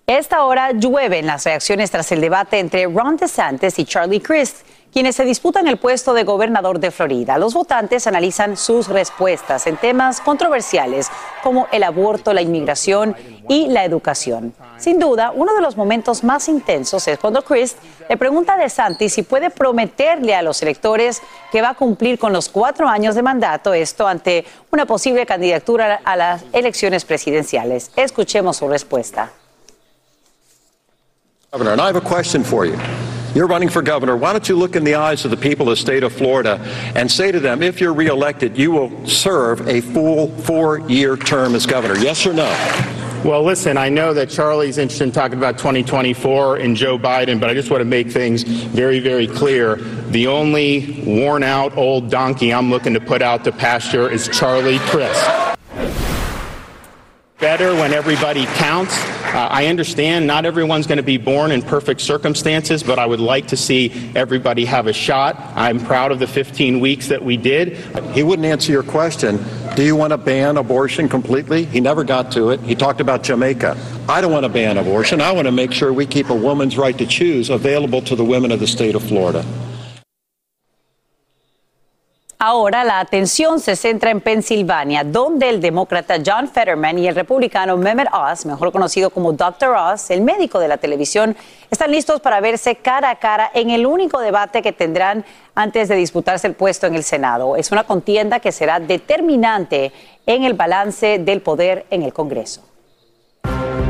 [0.08, 4.66] Esta hora llueven las reacciones tras el debate entre Ron DeSantis y Charlie Crist,
[4.98, 7.38] quienes se disputan el puesto de gobernador de Florida.
[7.38, 11.12] Los votantes analizan sus respuestas en temas controversiales
[11.44, 13.16] como el aborto, la inmigración
[13.48, 14.56] y la educación.
[14.80, 17.78] Sin duda, uno de los momentos más intensos es cuando Crist
[18.10, 22.34] le pregunta a DeSantis si puede prometerle a los electores que va a cumplir con
[22.34, 27.92] los cuatro años de mandato, esto ante una posible candidatura a las elecciones presidenciales.
[27.96, 29.32] Escuchemos su respuesta.
[31.52, 32.44] Governor, I have a question.
[33.38, 34.18] You're running for governor.
[34.18, 36.60] Why don't you look in the eyes of the people of the state of Florida
[36.96, 41.54] and say to them, if you're reelected, you will serve a full four year term
[41.54, 41.96] as governor?
[42.00, 42.48] Yes or no?
[43.24, 47.48] Well, listen, I know that Charlie's interested in talking about 2024 and Joe Biden, but
[47.48, 49.76] I just want to make things very, very clear.
[49.76, 54.80] The only worn out old donkey I'm looking to put out to pasture is Charlie
[54.80, 55.30] Crist.
[57.40, 58.98] Better when everybody counts.
[58.98, 63.20] Uh, I understand not everyone's going to be born in perfect circumstances, but I would
[63.20, 65.36] like to see everybody have a shot.
[65.56, 67.78] I'm proud of the 15 weeks that we did.
[68.14, 69.40] He wouldn't answer your question.
[69.76, 71.66] Do you want to ban abortion completely?
[71.66, 72.60] He never got to it.
[72.62, 73.78] He talked about Jamaica.
[74.10, 75.22] I don't want to ban abortion.
[75.22, 78.26] I want to make sure we keep a woman's right to choose available to the
[78.26, 79.46] women of the state of Florida.
[82.40, 87.78] Ahora la atención se centra en Pensilvania, donde el demócrata John Fetterman y el republicano
[87.78, 89.70] Mehmet Oz, mejor conocido como Dr.
[89.76, 91.36] Oz, el médico de la televisión,
[91.72, 95.96] están listos para verse cara a cara en el único debate que tendrán antes de
[95.96, 97.56] disputarse el puesto en el Senado.
[97.56, 99.92] Es una contienda que será determinante
[100.28, 102.62] en el balance del poder en el Congreso.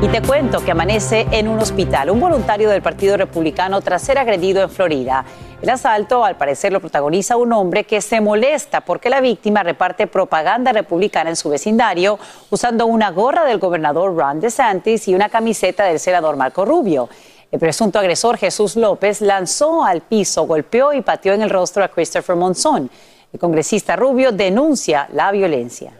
[0.02, 4.18] Y te cuento que amanece en un hospital un voluntario del Partido Republicano tras ser
[4.20, 5.26] agredido en Florida.
[5.60, 10.06] El asalto, al parecer, lo protagoniza un hombre que se molesta porque la víctima reparte
[10.06, 12.20] propaganda republicana en su vecindario
[12.52, 17.10] usando una gorra del gobernador Ron DeSantis y una camiseta del senador Marco Rubio.
[17.52, 21.88] El presunto agresor Jesús López lanzó al piso, golpeó y pateó en el rostro a
[21.88, 22.92] Christopher Monzón.
[23.34, 25.92] El congresista Rubio denuncia la violencia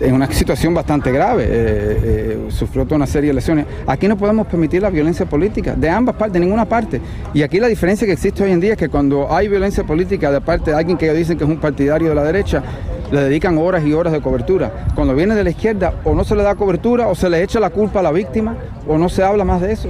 [0.00, 3.66] en una situación bastante grave, eh, eh, sufrió toda una serie de lesiones.
[3.86, 7.00] Aquí no podemos permitir la violencia política, de ambas partes, de ninguna parte.
[7.34, 10.30] Y aquí la diferencia que existe hoy en día es que cuando hay violencia política
[10.30, 12.62] de parte de alguien que dicen que es un partidario de la derecha,
[13.10, 14.86] le dedican horas y horas de cobertura.
[14.94, 17.58] Cuando viene de la izquierda, o no se le da cobertura, o se le echa
[17.58, 18.56] la culpa a la víctima,
[18.86, 19.88] o no se habla más de eso.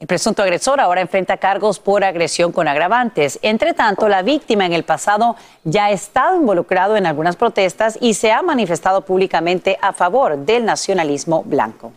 [0.00, 3.38] El presunto agresor ahora enfrenta cargos por agresión con agravantes.
[3.42, 8.14] Entre tanto, la víctima en el pasado ya ha estado involucrado en algunas protestas y
[8.14, 11.92] se ha manifestado públicamente a favor del nacionalismo blanco.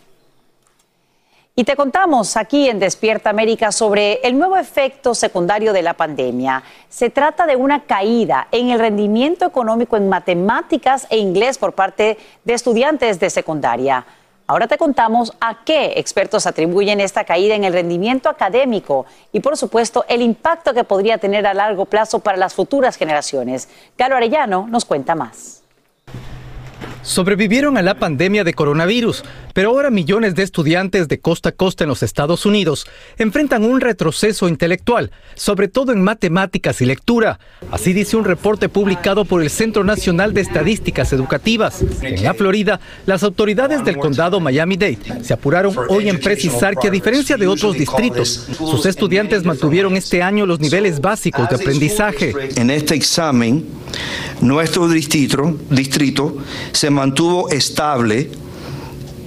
[1.55, 6.61] Y te contamos aquí en Despierta América sobre el nuevo efecto secundario de la pandemia.
[6.89, 12.17] Se trata de una caída en el rendimiento económico en matemáticas e inglés por parte
[12.43, 14.05] de estudiantes de secundaria.
[14.45, 19.55] Ahora te contamos a qué expertos atribuyen esta caída en el rendimiento académico y, por
[19.57, 23.69] supuesto, el impacto que podría tener a largo plazo para las futuras generaciones.
[23.97, 25.62] Galo Arellano nos cuenta más
[27.03, 31.83] sobrevivieron a la pandemia de coronavirus, pero ahora millones de estudiantes de costa a costa
[31.83, 32.87] en los Estados Unidos
[33.17, 37.39] enfrentan un retroceso intelectual, sobre todo en matemáticas y lectura.
[37.71, 41.83] Así dice un reporte publicado por el Centro Nacional de Estadísticas Educativas.
[42.01, 46.91] En la Florida, las autoridades del condado Miami-Dade se apuraron hoy en precisar que a
[46.91, 52.33] diferencia de otros distritos, sus estudiantes mantuvieron este año los niveles básicos de aprendizaje.
[52.55, 53.65] En este examen,
[54.41, 56.37] nuestro distrito, distrito
[56.71, 58.29] se mantuvo estable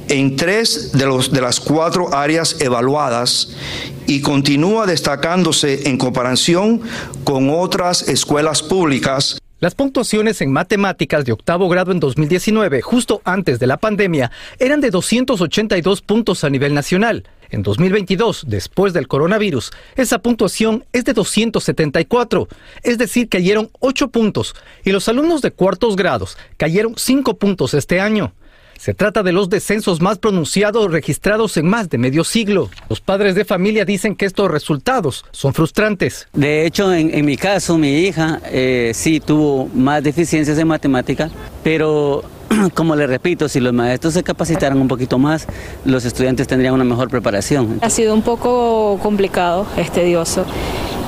[0.08, 3.50] en tres de, los, de las cuatro áreas evaluadas
[4.06, 6.80] y continúa destacándose en comparación
[7.24, 9.38] con otras escuelas públicas.
[9.58, 14.82] Las puntuaciones en matemáticas de octavo grado en 2019, justo antes de la pandemia, eran
[14.82, 17.24] de 282 puntos a nivel nacional.
[17.50, 22.48] En 2022, después del coronavirus, esa puntuación es de 274,
[22.82, 24.54] es decir, cayeron 8 puntos
[24.84, 28.32] y los alumnos de cuartos grados cayeron 5 puntos este año.
[28.78, 32.70] Se trata de los descensos más pronunciados registrados en más de medio siglo.
[32.88, 36.28] Los padres de familia dicen que estos resultados son frustrantes.
[36.32, 41.30] De hecho, en, mi caso, mi hija eh, sí tuvo más deficiencias en matemática,
[41.64, 42.22] pero
[42.74, 45.46] como le repito, si los maestros se capacitaran un poquito más,
[45.84, 47.78] los estudiantes tendrían una mejor preparación.
[47.82, 50.44] Ha sido un poco complicado, es tedioso.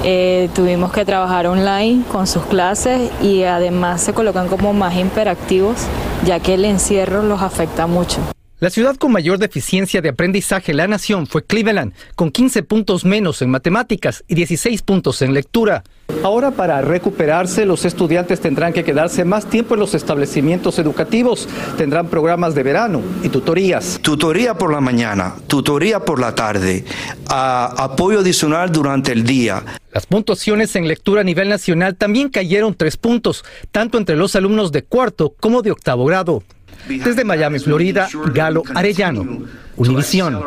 [0.05, 5.77] Eh, tuvimos que trabajar online con sus clases y además se colocan como más imperactivos,
[6.24, 8.20] ya que el encierro los afecta mucho.
[8.61, 13.05] La ciudad con mayor deficiencia de aprendizaje en la nación fue Cleveland, con 15 puntos
[13.05, 15.85] menos en matemáticas y 16 puntos en lectura.
[16.25, 22.09] Ahora para recuperarse, los estudiantes tendrán que quedarse más tiempo en los establecimientos educativos, tendrán
[22.09, 24.01] programas de verano y tutorías.
[24.03, 26.85] Tutoría por la mañana, tutoría por la tarde,
[27.29, 29.62] apoyo adicional durante el día.
[29.92, 34.73] Las puntuaciones en lectura a nivel nacional también cayeron tres puntos, tanto entre los alumnos
[34.73, 36.42] de cuarto como de octavo grado.
[36.87, 40.43] Desde Miami, Florida, Galo Arellano, Univisión.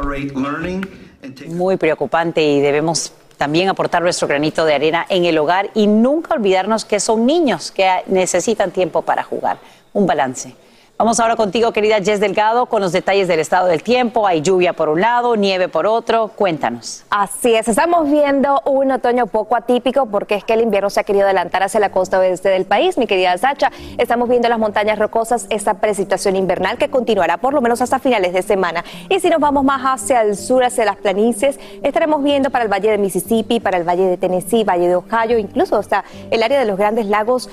[1.48, 6.36] Muy preocupante y debemos también aportar nuestro granito de arena en el hogar y nunca
[6.36, 9.58] olvidarnos que son niños que necesitan tiempo para jugar.
[9.94, 10.56] Un balance.
[11.02, 14.28] Vamos ahora contigo, querida Jess Delgado, con los detalles del estado del tiempo.
[14.28, 16.28] Hay lluvia por un lado, nieve por otro.
[16.28, 17.06] Cuéntanos.
[17.10, 21.04] Así es, estamos viendo un otoño poco atípico porque es que el invierno se ha
[21.04, 23.72] querido adelantar hacia la costa oeste del país, mi querida Sacha.
[23.98, 28.34] Estamos viendo las montañas rocosas, esta precipitación invernal que continuará por lo menos hasta finales
[28.34, 28.86] de semana.
[29.10, 32.72] Y si nos vamos más hacia el sur, hacia las planicies, estaremos viendo para el
[32.72, 36.60] Valle de Mississippi, para el Valle de Tennessee, Valle de Ohio, incluso hasta el área
[36.60, 37.50] de los Grandes Lagos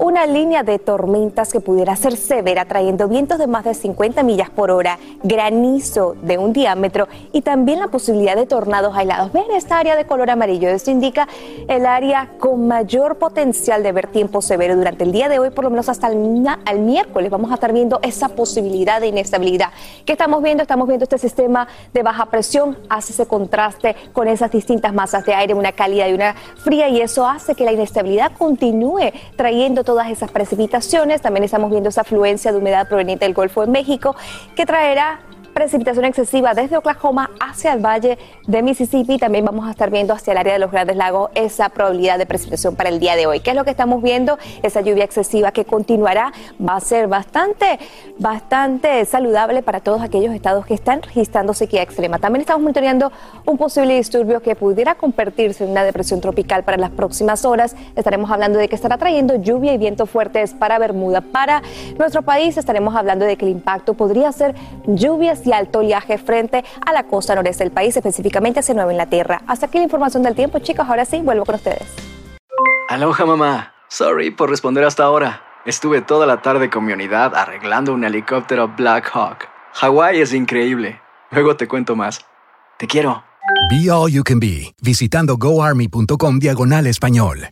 [0.00, 4.48] una línea de tormentas que pudiera ser severa, trayendo vientos de más de 50 millas
[4.48, 9.30] por hora, granizo de un diámetro y también la posibilidad de tornados aislados.
[9.30, 10.70] Ven esta área de color amarillo.
[10.70, 11.28] Esto indica
[11.68, 15.64] el área con mayor potencial de ver tiempo severo durante el día de hoy, por
[15.64, 17.30] lo menos hasta el, al miércoles.
[17.30, 19.68] Vamos a estar viendo esa posibilidad de inestabilidad.
[20.06, 20.62] ¿Qué estamos viendo?
[20.62, 25.34] Estamos viendo este sistema de baja presión, hace ese contraste con esas distintas masas de
[25.34, 26.34] aire, una cálida y una
[26.64, 31.20] fría, y eso hace que la inestabilidad continúe trayendo todas esas precipitaciones.
[31.20, 34.14] También estamos viendo esa afluencia de humedad proveniente del Golfo de México
[34.54, 35.18] que traerá
[35.52, 39.18] precipitación excesiva desde Oklahoma hacia el valle de Mississippi.
[39.18, 42.26] También vamos a estar viendo hacia el área de los Grandes Lagos esa probabilidad de
[42.26, 43.40] precipitación para el día de hoy.
[43.40, 44.38] ¿Qué es lo que estamos viendo?
[44.62, 46.32] Esa lluvia excesiva que continuará
[46.66, 47.78] va a ser bastante,
[48.18, 52.18] bastante saludable para todos aquellos estados que están registrando sequía extrema.
[52.18, 53.12] También estamos monitoreando
[53.46, 57.76] un posible disturbio que pudiera convertirse en una depresión tropical para las próximas horas.
[57.96, 61.20] Estaremos hablando de que estará trayendo lluvia y viento fuertes para Bermuda.
[61.20, 61.62] Para
[61.98, 64.54] nuestro país estaremos hablando de que el impacto podría ser
[64.86, 69.42] lluvias y alto oleaje frente a la costa noreste del país, específicamente hacia Nueva Inglaterra.
[69.46, 70.86] Hasta aquí la información del tiempo, chicos.
[70.88, 71.86] Ahora sí, vuelvo con ustedes.
[72.88, 73.72] Aloha, mamá.
[73.88, 75.42] Sorry por responder hasta ahora.
[75.64, 79.48] Estuve toda la tarde con mi unidad arreglando un helicóptero Black Hawk.
[79.74, 81.00] Hawái es increíble.
[81.30, 82.24] Luego te cuento más.
[82.78, 83.22] Te quiero.
[83.70, 87.50] Be All You Can Be, visitando goarmy.com diagonal español.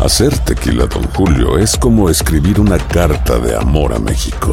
[0.00, 4.52] Hacer tequila, Don Julio, es como escribir una carta de amor a México.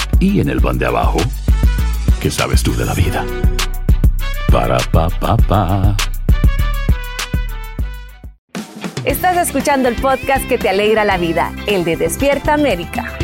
[0.21, 1.17] y en el pan de abajo,
[2.21, 3.25] ¿qué sabes tú de la vida?
[4.49, 5.97] Para, pa, pa, pa.
[9.03, 13.17] Estás escuchando el podcast que te alegra la vida, el de Despierta América.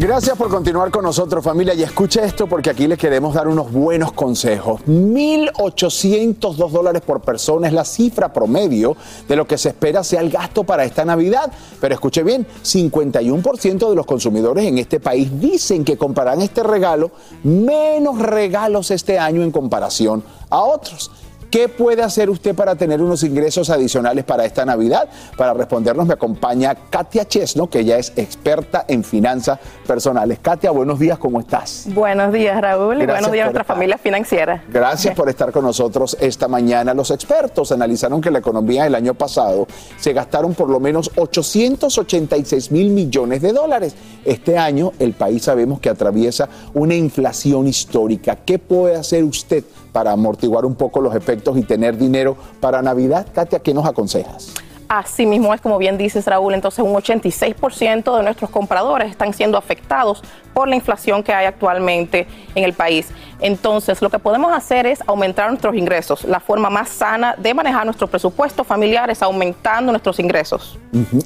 [0.00, 3.70] Gracias por continuar con nosotros familia y escuche esto porque aquí les queremos dar unos
[3.70, 4.80] buenos consejos.
[4.86, 8.96] 1.802 dólares por persona es la cifra promedio
[9.28, 11.52] de lo que se espera sea el gasto para esta Navidad.
[11.82, 17.10] Pero escuche bien, 51% de los consumidores en este país dicen que comprarán este regalo
[17.44, 21.10] menos regalos este año en comparación a otros.
[21.50, 25.08] ¿Qué puede hacer usted para tener unos ingresos adicionales para esta Navidad?
[25.36, 30.38] Para respondernos me acompaña Katia Chesno, que ella es experta en finanzas personales.
[30.40, 31.86] Katia, buenos días, ¿cómo estás?
[31.88, 33.66] Buenos días, Raúl, y buenos días a nuestra estar.
[33.66, 34.62] familia financiera.
[34.68, 36.94] Gracias por estar con nosotros esta mañana.
[36.94, 39.66] Los expertos analizaron que la economía del año pasado
[39.98, 43.96] se gastaron por lo menos 886 mil millones de dólares.
[44.24, 48.36] Este año el país sabemos que atraviesa una inflación histórica.
[48.36, 53.26] ¿Qué puede hacer usted para amortiguar un poco los efectos y tener dinero para Navidad?
[53.32, 54.54] Katia, ¿qué nos aconsejas?
[54.88, 59.56] Así mismo es como bien dices, Raúl, entonces un 86% de nuestros compradores están siendo
[59.56, 60.20] afectados
[60.52, 62.26] por la inflación que hay actualmente
[62.56, 63.06] en el país.
[63.40, 66.24] Entonces, lo que podemos hacer es aumentar nuestros ingresos.
[66.24, 70.78] La forma más sana de manejar nuestro presupuesto familiar es aumentando nuestros ingresos.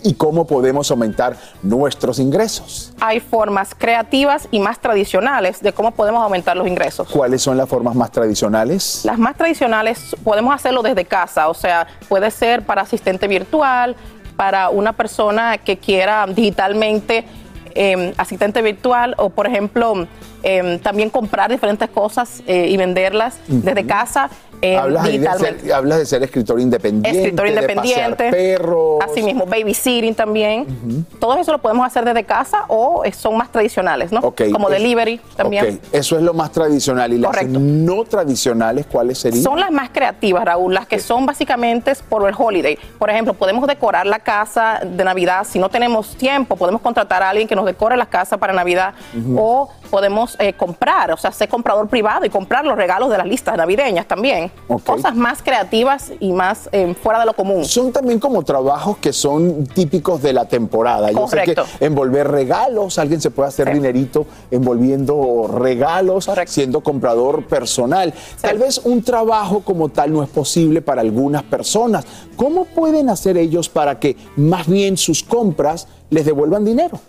[0.02, 2.92] ¿Y cómo podemos aumentar nuestros ingresos?
[3.00, 7.08] Hay formas creativas y más tradicionales de cómo podemos aumentar los ingresos.
[7.08, 9.02] ¿Cuáles son las formas más tradicionales?
[9.04, 13.96] Las más tradicionales podemos hacerlo desde casa, o sea, puede ser para asistente virtual,
[14.36, 17.24] para una persona que quiera digitalmente
[17.74, 20.06] eh, asistente virtual o, por ejemplo,
[20.45, 24.28] eh, también comprar diferentes cosas eh, y venderlas desde casa
[24.62, 25.61] eh, Hablas, ahí de digitalmente.
[25.64, 28.99] ser, hablas de ser escritor independiente, Escritor de independiente, perros.
[29.05, 31.05] así mismo, babysitting también.
[31.18, 34.22] Todo eso lo podemos hacer desde casa o eh, son más tradicionales, ¿no?
[34.22, 35.66] Como es- delivery también.
[35.82, 37.12] Ok, eso es lo más tradicional.
[37.12, 39.42] ¿Y las no tradicionales cuáles serían?
[39.42, 42.78] Son las más creativas, Raúl, las que son básicamente por el holiday.
[42.99, 45.45] Por ejemplo, podemos decorar la casa de Navidad.
[45.47, 48.95] Si no tenemos tiempo, podemos contratar a alguien que nos decore la casa para Navidad.
[49.36, 53.26] O podemos eh, comprar, o sea, ser comprador privado y comprar los regalos de las
[53.26, 54.51] listas navideñas también.
[54.85, 57.64] Cosas más creativas y más eh, fuera de lo común.
[57.64, 61.11] Son también como trabajos que son típicos de la temporada.
[61.11, 61.64] Yo sé Correcto.
[61.78, 68.12] que envolver regalos, alguien se puede hacer dinerito envolviendo regalos, siendo comprador personal.
[68.41, 72.05] Tal vez un trabajo como tal no es posible para algunas personas.
[72.37, 77.01] ¿Cómo pueden hacer ellos para que más bien sus compras les devuelvan dinero?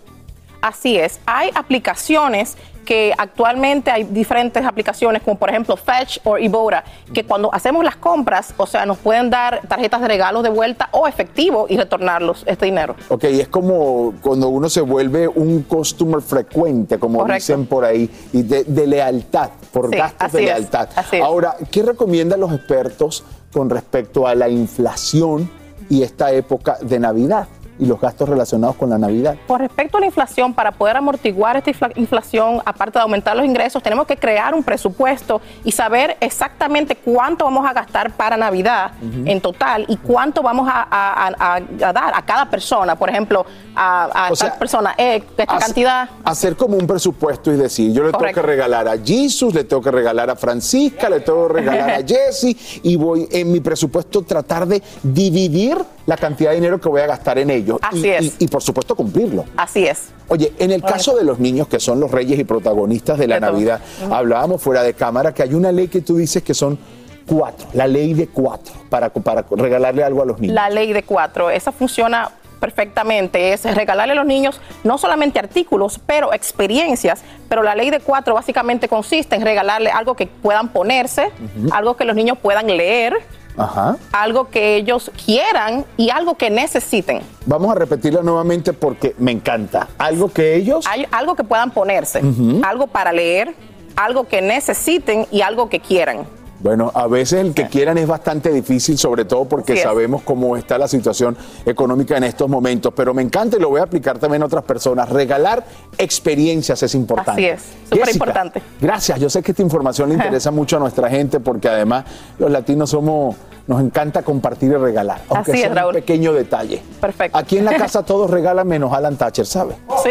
[0.66, 1.20] Así es.
[1.26, 7.52] Hay aplicaciones que actualmente hay diferentes aplicaciones, como por ejemplo Fetch o Ibora, que cuando
[7.52, 11.66] hacemos las compras, o sea, nos pueden dar tarjetas de regalo de vuelta o efectivo
[11.68, 12.94] y retornarlos este dinero.
[13.08, 17.34] Ok, es como cuando uno se vuelve un customer frecuente, como Correcto.
[17.38, 20.88] dicen por ahí, y de, de lealtad, por Sí, gastos de lealtad.
[21.12, 21.22] es.
[21.22, 25.50] Ahora, ¿qué recomiendan los expertos con respecto a la inflación
[25.88, 27.48] y esta época de Navidad
[27.78, 29.36] y los gastos relacionados con la Navidad?
[29.46, 33.44] Con respecto a la inflación, para poder amortiguar esta infla- inflación, aparte de aumentar los
[33.44, 38.92] ingresos, tenemos que crear un presupuesto y saber exactamente cuánto vamos a gastar para Navidad
[39.24, 42.96] en total y cuánto vamos a, a- a- a dar a cada persona.
[42.96, 46.08] Por ejemplo, a, O tal sea, persona, eh, esta hace- cantidad.
[46.24, 48.34] Hacer como un presupuesto y decir, yo le Correcto.
[48.34, 51.90] tengo que regalar a Jesus, le tengo que regalar a Francisca, le tengo que regalar
[51.90, 56.88] a Jesse y voy en mi presupuesto tratar de dividir la cantidad de dinero que
[56.88, 57.78] voy a gastar en ellos.
[57.82, 58.24] Así y, es.
[58.24, 59.44] y- y, por supuesto cumplirlo.
[59.56, 60.08] Así es.
[60.28, 63.36] Oye, en el caso de los niños que son los reyes y protagonistas de la
[63.36, 63.40] De.
[63.40, 66.78] Navidad, hablábamos fuera de cámara que hay una ley que tú dices que son
[67.26, 70.54] cuatro, la ley de cuatro, para, para regalarle algo a los niños.
[70.54, 76.00] La ley de cuatro, esa funciona perfectamente, es regalarle a los niños no solamente artículos,
[76.06, 81.30] pero experiencias, pero la ley de cuatro básicamente consiste en regalarle algo que puedan ponerse,
[81.72, 83.14] algo que los niños puedan leer,
[83.56, 83.96] Ajá.
[84.12, 87.20] algo que ellos quieran y algo que necesiten.
[87.46, 89.88] Vamos a repetirla nuevamente porque me encanta.
[89.98, 90.84] Algo que ellos...
[90.88, 92.22] Hay algo que puedan ponerse,
[92.62, 93.54] algo para leer,
[93.96, 96.26] algo que necesiten y algo que quieran.
[96.60, 99.82] Bueno, a veces el que quieran es bastante difícil, sobre todo porque es.
[99.82, 103.80] sabemos cómo está la situación económica en estos momentos, pero me encanta y lo voy
[103.80, 105.08] a aplicar también a otras personas.
[105.10, 105.64] Regalar
[105.98, 107.52] experiencias es importante.
[107.52, 108.62] Así es, súper importante.
[108.80, 112.04] Gracias, yo sé que esta información le interesa mucho a nuestra gente porque además
[112.38, 113.36] los latinos somos,
[113.66, 115.94] nos encanta compartir y regalar, aunque Así es, sea un Raúl.
[115.94, 116.82] pequeño detalle.
[117.00, 117.36] Perfecto.
[117.36, 119.74] Aquí en la casa todos regalan menos Alan Thatcher, ¿sabe?
[120.02, 120.10] Sí.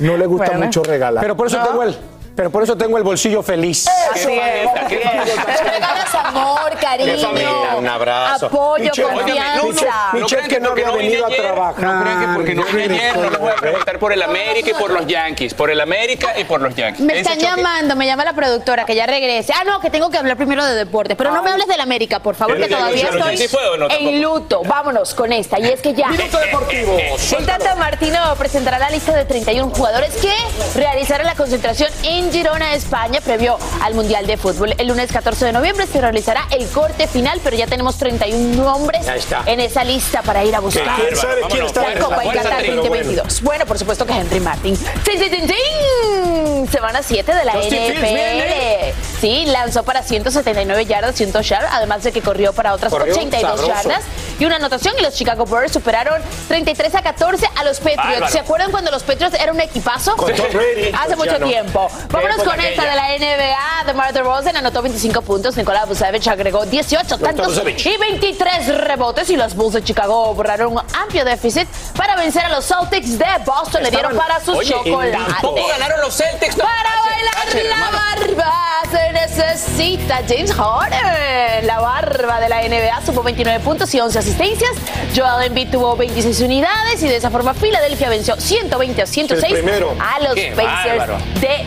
[0.00, 0.66] No le gusta Bueno.
[0.66, 1.22] mucho regalar.
[1.22, 1.94] Pero por eso tengo el,
[2.38, 3.84] pero por eso tengo el bolsillo feliz.
[4.14, 8.46] Regalas amor, cariño, Qué familia, un abrazo.
[8.46, 9.64] apoyo, Mi chef, confianza.
[9.64, 11.84] mi chef, mi chef que no había venido a trabajar.
[11.84, 14.70] No crean que porque no vine ayer, no les voy a preguntar por el América
[14.70, 15.52] y por los Yankees.
[15.52, 17.04] Por el América y por los Yankees.
[17.04, 19.52] Me están llamando, me llama la productora que ya regrese.
[19.56, 21.16] Ah, no, que tengo que hablar primero de deportes.
[21.16, 24.62] Pero no me hables del América, por favor, ¿Es que todavía estoy no en luto.
[24.64, 25.58] Vámonos con esta.
[25.58, 26.06] Y es que ya.
[26.06, 26.98] Minuto deportivo.
[27.36, 30.32] El Tata Martino presentará la lista de 31 jugadores que
[30.78, 34.74] realizarán la concentración en Girona, España, previo al Mundial de Fútbol.
[34.78, 39.06] El lunes 14 de noviembre se realizará el corte final, pero ya tenemos 31 nombres
[39.46, 42.22] en esa lista para ir a buscar ¿Quién sabe quién está la en Copa la
[42.24, 42.82] en fuerza, Qatar pero bueno.
[42.88, 43.42] 2022?
[43.42, 44.76] Bueno, por supuesto que Henry Martin.
[45.04, 46.68] ¡Tin, tin, tin, tin!
[46.70, 49.20] Semana 7 de la Justin Fields, bien, NFL.
[49.20, 53.12] Sí, lanzó para 179 yardas y un touchdown, además de que corrió para otras Corrió
[53.14, 53.68] 82 sabroso.
[53.68, 54.04] yardas
[54.38, 54.94] y una anotación.
[54.98, 58.04] Y los Chicago Bears superaron 33 a 14 a los Patriots.
[58.08, 58.28] Bárbaro.
[58.32, 60.16] ¿Se acuerdan cuando los Patriots eran un equipazo?
[60.16, 61.46] Con Tom Brady, Hace mucho no.
[61.46, 61.90] tiempo.
[62.18, 63.84] Vámonos época con esta de la NBA.
[63.86, 65.56] DeMar DeRozan anotó 25 puntos.
[65.56, 69.30] Nicolás Vucevic agregó 18 tantos y 23 rebotes.
[69.30, 71.66] Y los Bulls de Chicago borraron un amplio déficit
[71.96, 73.82] para vencer a los Celtics de Boston.
[73.82, 75.26] Le dieron para sus Oye, chocolates.
[75.28, 76.56] tampoco ganaron los Celtics.
[76.56, 76.64] no.
[76.64, 78.54] Para bailar la barba
[78.90, 81.66] se necesita James Harden.
[81.66, 84.70] La barba de la NBA supo 29 puntos y 11 asistencias.
[85.16, 89.62] Joel Embiid tuvo 26 unidades y de esa forma Filadelfia venció 120 a 106 El
[89.62, 89.94] primero.
[90.00, 91.18] a los Qué Pacers bárbaro.
[91.40, 91.66] de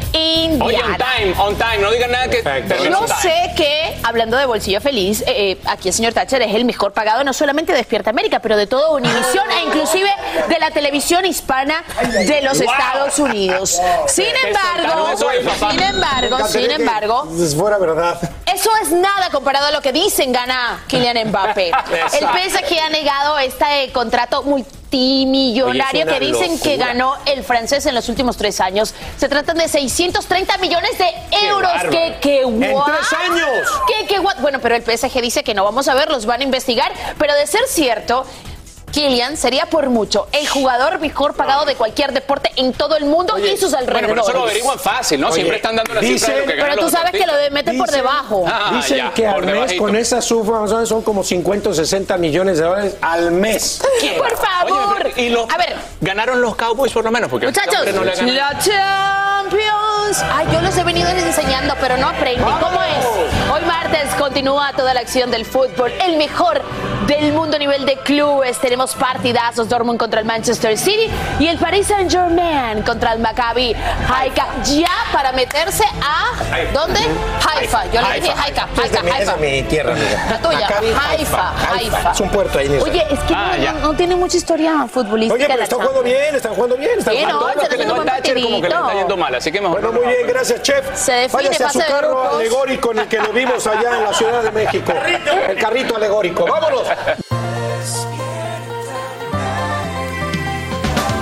[0.62, 1.78] Oye, on time, on time.
[1.80, 2.42] No digan nada que
[2.90, 6.66] Yo sé que, hablando de bolsillo feliz, eh, eh, aquí el señor Thatcher es el
[6.66, 10.10] mejor pagado, no solamente de Despierta América, pero de toda Univisión e inclusive
[10.48, 11.84] de la televisión hispana
[12.28, 12.72] de los Wow.
[12.72, 13.80] Estados Unidos.
[14.08, 18.20] Sin embargo, sin embargo, sin embargo, es fuera verdad.
[18.46, 21.68] eso es nada comparado a lo que dicen gana Kylian Mbappé.
[22.20, 24.44] El PSG ha negado este contrato
[24.92, 28.94] multimillonario Oye, que dicen que ganó el francés en los últimos tres años.
[29.18, 31.06] Se tratan de 630 millones de
[31.48, 31.62] euros.
[31.62, 31.90] bárbaro.
[31.90, 33.68] que que ¡En tres años!
[34.08, 34.36] Que guau.
[34.42, 36.92] Bueno, pero el PSG dice que no vamos a ver, los van a investigar.
[37.18, 38.26] Pero de ser cierto.
[38.92, 43.38] Kylian sería por mucho el jugador mejor pagado de cualquier deporte en todo el mundo
[43.40, 44.10] y sus Bueno, alrededores.
[44.10, 45.28] pero eso lo averiguan fácil, ¿no?
[45.28, 47.26] Oye, Siempre están dando la cifra de lo dicen- que ganan Pero tú sabes que
[47.26, 48.44] lo meten por debajo.
[48.48, 49.84] Ah, Dicen ya, que al mes debajito.
[49.84, 53.32] con esa suma más o menos son como 50 o 60 millones de dólares al
[53.32, 53.82] mes.
[54.02, 54.12] ¿Qué?
[54.18, 54.94] Por favor.
[54.98, 55.76] Oye, pero- y los- A ver.
[56.02, 58.14] Ganaron los Cowboys por lo menos, porque Muchachos, no la
[58.60, 60.24] Champions.
[60.34, 62.44] Ay, yo los he venido enseñando, pero no aprenden.
[62.44, 63.06] ¿Cómo es?
[63.54, 65.92] Hoy martes continúa toda la acción del fútbol.
[66.06, 66.62] El mejor
[67.08, 68.58] del mundo a nivel de clubes.
[68.60, 69.70] Tenemos partidazos.
[69.70, 71.10] Dortmund contra el Manchester City
[71.40, 73.76] y el Paris Saint Germain contra el Maccabi
[74.10, 74.46] Haifa.
[74.66, 76.32] Ya para meterse a
[76.74, 77.00] ¿dónde?
[77.48, 77.86] Haifa.
[77.92, 78.68] Yo le dije Haifa.
[78.82, 79.20] Haifa.
[79.20, 80.26] Esa es mi tierra, amiga.
[80.30, 80.60] La tuya.
[80.62, 81.54] Maccabi Haifa.
[81.74, 82.12] Haifa.
[82.12, 82.68] Es un puerto ahí.
[82.82, 85.36] Oye, es que Ah, no, no- no tiene mucha historia futbolística.
[85.36, 87.00] Oye, pero están jugando bien, están jugando bien.
[87.00, 89.52] Están no, jugando está haciendo un buen Thatcher como que le está yendo mal, así
[89.52, 89.82] que mejor.
[89.82, 90.96] Bueno, muy bien, gracias, chef.
[90.96, 94.14] Se define Váyase a su carro alegórico en el que lo vimos allá en la
[94.14, 94.94] Ciudad de México.
[95.50, 96.46] El carrito alegórico.
[96.46, 96.84] ¡Vámonos!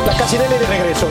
[0.09, 1.07] La Casinelli de regreso.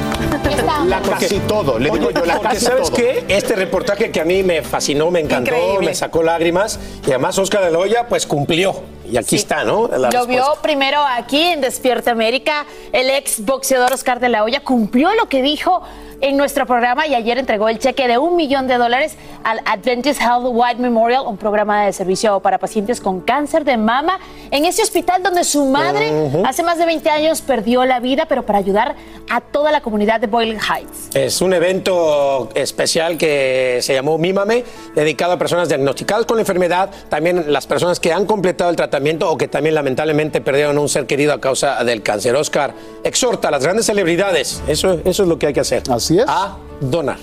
[0.87, 2.97] La casi todo, le digo yo, la porque casi ¿sabes todo.
[2.97, 3.25] qué?
[3.29, 5.87] Este reportaje que a mí me fascinó, me encantó, Increíble.
[5.87, 8.83] me sacó lágrimas y además Oscar de la Hoya pues cumplió.
[9.09, 9.89] Y aquí está, ¿no?
[9.89, 12.67] La Lo vio primero aquí en Despierta América.
[12.93, 15.81] El ex boxeador Oscar de la Hoya cumplió lo que dijo
[16.21, 20.21] en nuestro programa y ayer entregó el cheque de un millón de dólares al Adventist
[20.21, 24.19] Health White Memorial, un programa de servicio para pacientes con cáncer de mama
[24.51, 26.12] en ese hospital donde su madre
[26.45, 28.97] hace más de 20 años perdió la vida, pero para ayudar
[29.31, 31.14] a toda la comunidad de Boyle Heights.
[31.14, 34.64] Es un evento especial que se llamó Mímame,
[34.95, 39.31] dedicado a personas diagnosticadas con la enfermedad, también las personas que han completado el tratamiento
[39.31, 42.35] o que también lamentablemente perdieron un ser querido a causa del cáncer.
[42.35, 45.83] Oscar exhorta a las grandes celebridades, eso, eso es lo que hay que hacer.
[45.91, 47.19] Así A donar.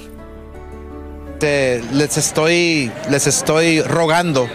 [1.42, 4.48] Les estoy les estoy rogando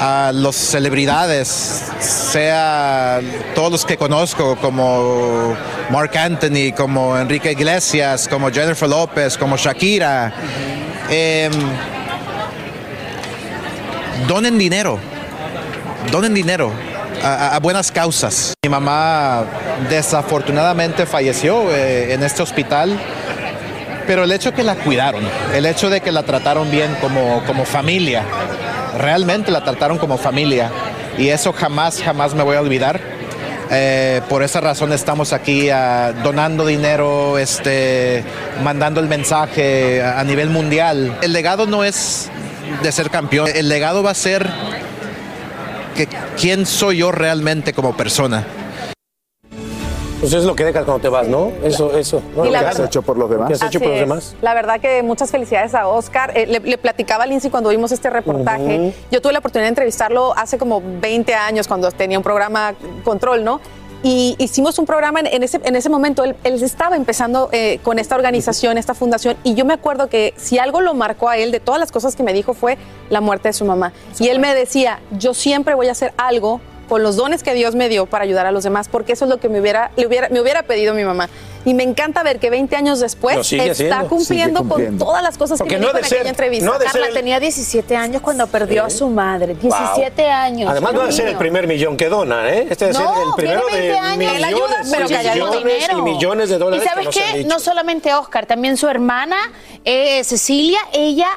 [0.00, 3.20] a las celebridades, sea
[3.54, 5.56] todos los que conozco, como
[5.90, 10.34] Mark Anthony, como Enrique Iglesias, como Jennifer López, como Shakira,
[11.08, 11.52] em,
[14.26, 14.98] donen dinero,
[16.10, 16.72] donen dinero
[17.22, 18.54] a buenas causas.
[18.64, 19.44] Mi mamá
[19.88, 22.98] desafortunadamente falleció eh, en este hospital.
[24.06, 25.22] Pero el hecho que la cuidaron,
[25.54, 28.24] el hecho de que la trataron bien como, como familia,
[28.98, 30.70] realmente la trataron como familia.
[31.18, 33.00] Y eso jamás, jamás me voy a olvidar.
[33.70, 38.22] Eh, por esa razón estamos aquí ah, donando dinero, este,
[38.62, 41.16] mandando el mensaje a, a nivel mundial.
[41.22, 42.30] El legado no es
[42.82, 44.46] de ser campeón, el legado va a ser
[45.94, 48.44] que quién soy yo realmente como persona.
[50.22, 51.50] Pues es lo que dejas cuando te vas, ¿no?
[51.64, 52.22] Eso, eso.
[52.36, 52.46] ¿no?
[52.46, 53.48] Y Lo que has hecho por los demás.
[53.48, 54.02] ¿Qué has hecho por los es.
[54.02, 54.36] demás?
[54.40, 56.30] La verdad que muchas felicidades a Oscar.
[56.38, 58.94] Eh, le, le platicaba a Lindsay cuando vimos este reportaje.
[59.10, 63.42] Yo tuve la oportunidad de entrevistarlo hace como 20 años cuando tenía un programa Control,
[63.42, 63.60] ¿no?
[64.04, 66.22] Y hicimos un programa en, ese, en ese momento.
[66.22, 69.36] Él, él estaba empezando eh, con esta organización, esta fundación.
[69.42, 72.14] Y yo me acuerdo que si algo lo marcó a él, de todas las cosas
[72.14, 72.78] que me dijo, fue
[73.10, 73.92] la muerte de su mamá.
[74.20, 77.74] Y él me decía, yo siempre voy a hacer algo con los dones que Dios
[77.74, 80.06] me dio para ayudar a los demás, porque eso es lo que me hubiera, le
[80.06, 81.28] hubiera, me hubiera pedido mi mamá.
[81.64, 85.74] Y me encanta ver que 20 años después está cumpliendo, con todas las cosas Porque
[85.74, 86.66] que me no dijo en ser- aquella entrevista.
[86.66, 89.54] no Carla ser- tenía 17 años cuando perdió a su madre.
[89.54, 90.68] 17 años.
[90.68, 92.66] Además, no debe ser el primer millón que dona, ¿eh?
[92.68, 94.32] Este debe ser No, el primero tiene de 20 años.
[94.32, 95.46] Ayuda, millones, pero calladito.
[95.46, 95.98] millones dinero.
[95.98, 96.84] y millones de dólares.
[96.84, 97.44] ¿Y sabes que qué?
[97.44, 99.36] No solamente Oscar, también su hermana
[99.84, 101.28] eh, Cecilia, ella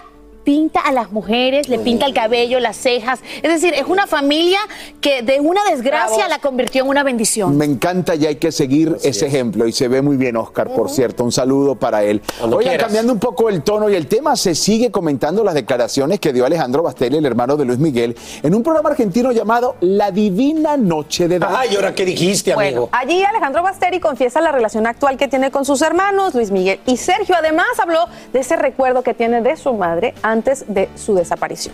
[0.45, 3.19] pinta a las mujeres, le pinta el cabello, las cejas.
[3.41, 4.59] Es decir, es una familia
[5.01, 6.29] que de una desgracia Bravo.
[6.29, 7.57] la convirtió en una bendición.
[7.57, 9.67] Me encanta y hay que seguir ese ejemplo.
[9.67, 11.23] Y se ve muy bien, Oscar, por cierto.
[11.23, 12.21] Un saludo para él.
[12.37, 12.85] Cuando Oigan, quieras.
[12.85, 16.45] cambiando un poco el tono y el tema, se sigue comentando las declaraciones que dio
[16.45, 21.27] Alejandro Bastelli, el hermano de Luis Miguel, en un programa argentino llamado La Divina Noche
[21.27, 21.59] de Danza.
[21.59, 22.81] Ay, ¿y ahora qué dijiste, amigo?
[22.81, 26.79] Bueno, allí Alejandro Basteri confiesa la relación actual que tiene con sus hermanos, Luis Miguel
[26.85, 27.35] y Sergio.
[27.35, 31.73] Además, habló de ese recuerdo que tiene de su madre antes de su desaparición.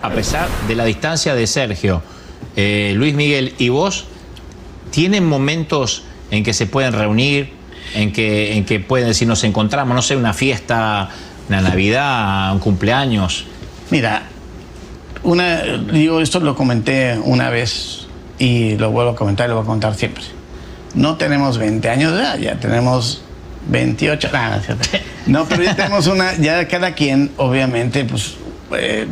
[0.00, 2.02] A pesar de la distancia de Sergio,
[2.56, 4.06] eh, Luis Miguel y vos,
[4.90, 7.52] ¿tienen momentos en que se pueden reunir,
[7.94, 11.10] en que, en que pueden decir nos encontramos, no sé, una fiesta,
[11.48, 13.44] una Navidad, un cumpleaños?
[13.90, 14.22] Mira,
[15.22, 18.06] una, digo, esto lo comenté una vez
[18.38, 20.24] y lo vuelvo a comentar y lo voy a contar siempre.
[20.94, 23.22] No tenemos 20 años de edad, ya tenemos
[23.68, 24.30] 28.
[24.32, 24.60] Ah,
[25.26, 25.48] no, cierto.
[25.50, 28.34] pero ya tenemos una, ya cada quien, obviamente, pues
[28.76, 29.06] eh,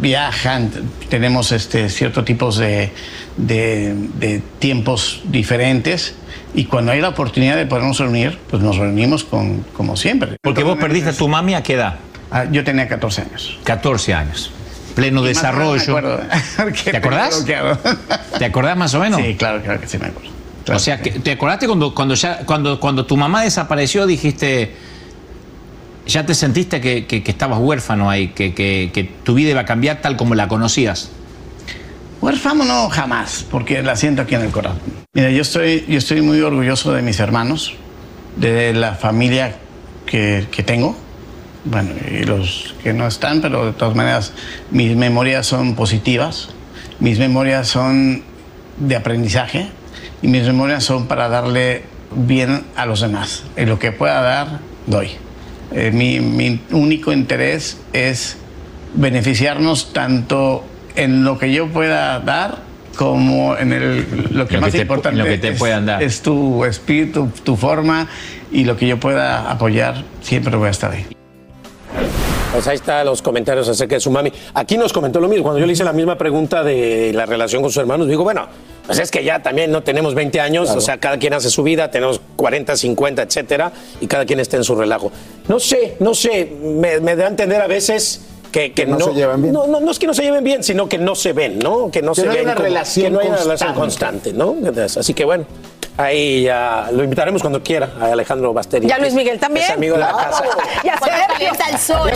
[0.00, 0.70] viajan,
[1.08, 2.92] tenemos este, ciertos tipos de,
[3.36, 6.14] de- de tiempos diferentes
[6.54, 10.36] y cuando hay la oportunidad de podernos reunir, pues nos reunimos con, como siempre.
[10.42, 11.96] Porque vos perdiste a tu mami a qué edad?
[12.30, 13.58] Ah, yo tenía 14 años.
[13.64, 14.52] 14 años.
[14.94, 15.82] Pleno Y desarrollo.
[15.82, 16.20] acuerdo.
[16.84, 17.44] ¿Te acordás?
[18.38, 19.20] ¿Te acordás más o menos?
[19.20, 20.30] Sí, claro, claro que sí me acuerdo.
[20.72, 24.74] o sea, que- ¿te acordaste cuando, cuando, ya, cuando, cuando tu mamá desapareció, dijiste,
[26.12, 29.64] ya te sentiste que, que- que estabas huérfano ahí, que, que- tu vida iba a
[29.64, 31.10] cambiar tal como la conocías?
[32.20, 34.80] Huérfano no jamás, porque la siento aquí en el corazón.
[35.14, 37.74] Mira, yo estoy, yo estoy muy orgulloso de mis hermanos,
[38.36, 39.56] de la familia
[40.06, 40.96] que tengo.
[41.64, 44.32] Bueno, y los que no están, pero de todas maneras
[44.70, 46.48] mis memorias son positivas,
[47.00, 48.22] mis memorias son
[48.78, 49.68] de aprendizaje
[50.22, 51.82] y mis memorias son para darle
[52.14, 53.44] bien a los demás.
[53.56, 55.10] Y lo que pueda dar, doy.
[55.72, 58.36] Eh, mi, mi único interés es
[58.94, 60.64] beneficiarnos tanto
[60.96, 62.58] en lo que yo pueda dar
[62.96, 65.86] como en el, lo que Lo más que te- importante lo que te es, puedan
[65.86, 66.02] dar.
[66.02, 68.08] es tu espíritu, tu forma
[68.52, 71.06] y lo que yo pueda apoyar, siempre voy a estar ahí.
[72.52, 74.32] Pues ahí están los comentarios acerca de su mami.
[74.54, 75.44] Aquí nos comentó lo mismo.
[75.44, 78.48] Cuando yo le hice la misma pregunta de la relación con sus hermanos, digo, bueno,
[78.90, 80.78] pues es que ya también no tenemos 20 años, Claro.
[80.78, 84.56] o sea, cada quien hace su vida, tenemos 40, 50, etcétera, y cada quien está
[84.56, 85.10] en su relajo.
[85.48, 88.22] No sé, no sé, me, me da a entender a veces
[88.52, 89.54] que, que Que no se llevan bien.
[89.54, 91.90] No, no, no es que no se lleven bien, sino que no se ven, ¿no?
[91.90, 92.46] Que no Que se no hay ven.
[92.46, 94.32] una como- relación que no hay una relación constante.
[94.32, 94.56] ¿no?
[94.98, 95.44] Así que bueno.
[95.96, 98.86] Ahí ya lo invitaremos cuando quiera a Alejandro Basteri.
[98.88, 99.66] Ya Luis Miguel también.
[99.66, 100.44] Es amigo de la casa.
[100.84, 101.26] Ya Sergio.
[101.28, 102.10] calienta el sol.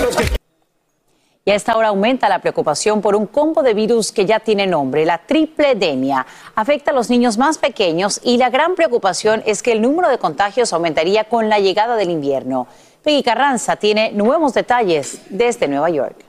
[1.47, 4.67] Y a esta hora aumenta la preocupación por un combo de virus que ya tiene
[4.67, 6.25] nombre, la tripledemia.
[6.55, 10.17] Afecta a los niños más pequeños y la gran preocupación es que el número de
[10.17, 12.67] contagios aumentaría con la llegada del invierno.
[13.03, 16.25] Peggy Carranza tiene nuevos detalles desde Nueva York.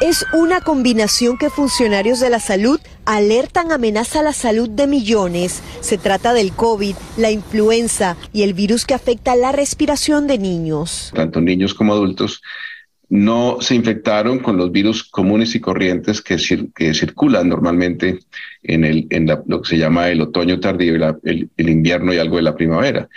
[0.00, 5.62] Es una combinación que funcionarios de la salud alertan amenaza a la salud de millones.
[5.82, 11.12] Se trata del COVID, la influenza y el virus que afecta la respiración de niños.
[11.14, 12.40] tanto niños como adultos,
[13.10, 18.20] no se infectaron con los virus comunes y corrientes que, cir- que circulan normalmente
[18.62, 20.94] en, lo que se llama el otoño tardío,
[21.24, 23.08] el invierno y algo de la primavera.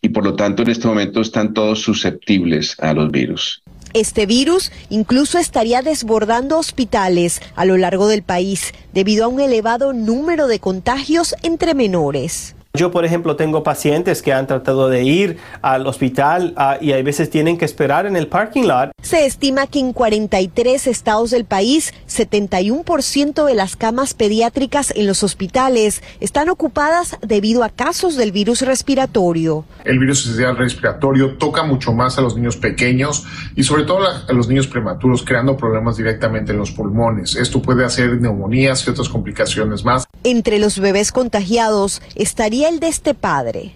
[0.00, 3.62] Y por lo tanto, en este momento están todos susceptibles a los virus.
[3.94, 9.92] Este virus incluso estaría desbordando hospitales a lo largo del país debido a un elevado
[9.92, 12.56] número de contagios entre menores.
[12.74, 17.02] Yo, por ejemplo, tengo pacientes que han tratado de ir al hospital ah, y a
[17.02, 18.92] veces tienen que esperar en el parking lot.
[19.02, 25.22] Se estima que en 43 estados del país, 71% de las camas pediátricas en los
[25.22, 29.66] hospitales están ocupadas debido a casos del virus respiratorio.
[29.84, 34.32] El virus esencial respiratorio toca mucho más a los niños pequeños y sobre todo a
[34.32, 37.36] los niños prematuros, creando problemas directamente en los pulmones.
[37.36, 40.06] Esto puede hacer neumonías y otras complicaciones más.
[40.24, 43.74] Entre los bebés contagiados estaría el de este padre.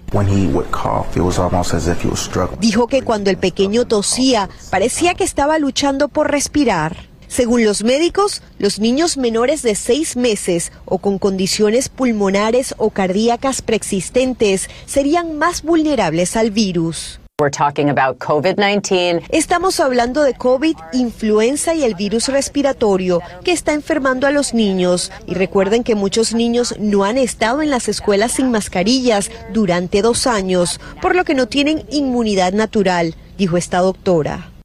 [2.61, 7.09] Dijo que cuando el pequeño tosía, parecía que estaba luchando por respirar.
[7.29, 13.63] Según los médicos, los niños menores de seis meses o con condiciones pulmonares o cardíacas
[13.63, 17.21] preexistentes serían más vulnerables al virus.
[17.39, 19.27] We're talking about COVID-19.
[19.29, 25.13] Estamos hablando de COVID, influenza y el virus respiratorio que está enfermando a los niños.
[25.27, 30.27] Y recuerden que muchos niños no han estado en las escuelas sin mascarillas durante dos
[30.27, 34.56] años, por lo que no tienen inmunidad natural, dijo esta doctora.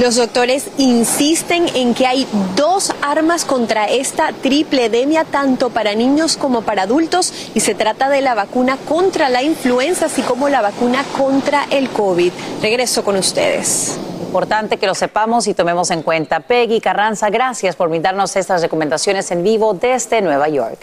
[0.00, 2.26] Los doctores insisten en que hay
[2.56, 8.08] dos armas contra esta triple edemia, tanto para niños como para adultos, y se trata
[8.08, 12.32] de la vacuna contra la influenza, así como la vacuna contra el COVID.
[12.62, 13.98] Regreso con ustedes.
[14.22, 16.40] Importante que lo sepamos y tomemos en cuenta.
[16.40, 20.78] Peggy Carranza, gracias por brindarnos estas recomendaciones en vivo desde Nueva York.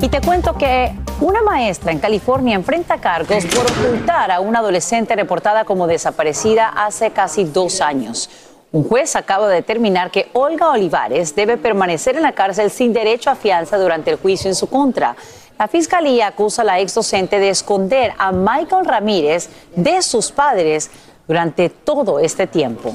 [0.00, 5.16] Y te cuento que una maestra en California enfrenta cargos por ocultar a una adolescente
[5.16, 8.28] reportada como desaparecida hace casi dos años.
[8.72, 13.30] Un juez acaba de determinar que Olga Olivares debe permanecer en la cárcel sin derecho
[13.30, 15.16] a fianza durante el juicio en su contra.
[15.58, 20.90] La fiscalía acusa a la ex docente de esconder a Michael Ramírez de sus padres
[21.26, 22.94] durante todo este tiempo.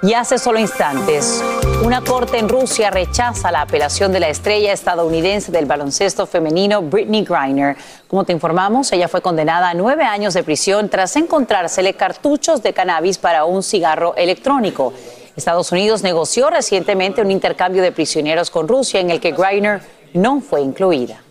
[0.00, 1.42] Y hace solo instantes,
[1.82, 7.24] una corte en Rusia rechaza la apelación de la estrella estadounidense del baloncesto femenino Britney
[7.24, 7.76] Griner.
[8.06, 12.72] Como te informamos, ella fue condenada a nueve años de prisión tras encontrársele cartuchos de
[12.72, 14.92] cannabis para un cigarro electrónico.
[15.34, 19.80] Estados Unidos negoció recientemente un intercambio de prisioneros con Rusia en el que Griner
[20.14, 21.22] no fue incluida.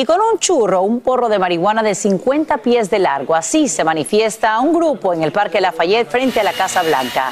[0.00, 3.84] Y con un churro, un porro de marihuana de 50 pies de largo, así se
[3.84, 7.30] manifiesta un grupo en el Parque Lafayette frente a la Casa Blanca.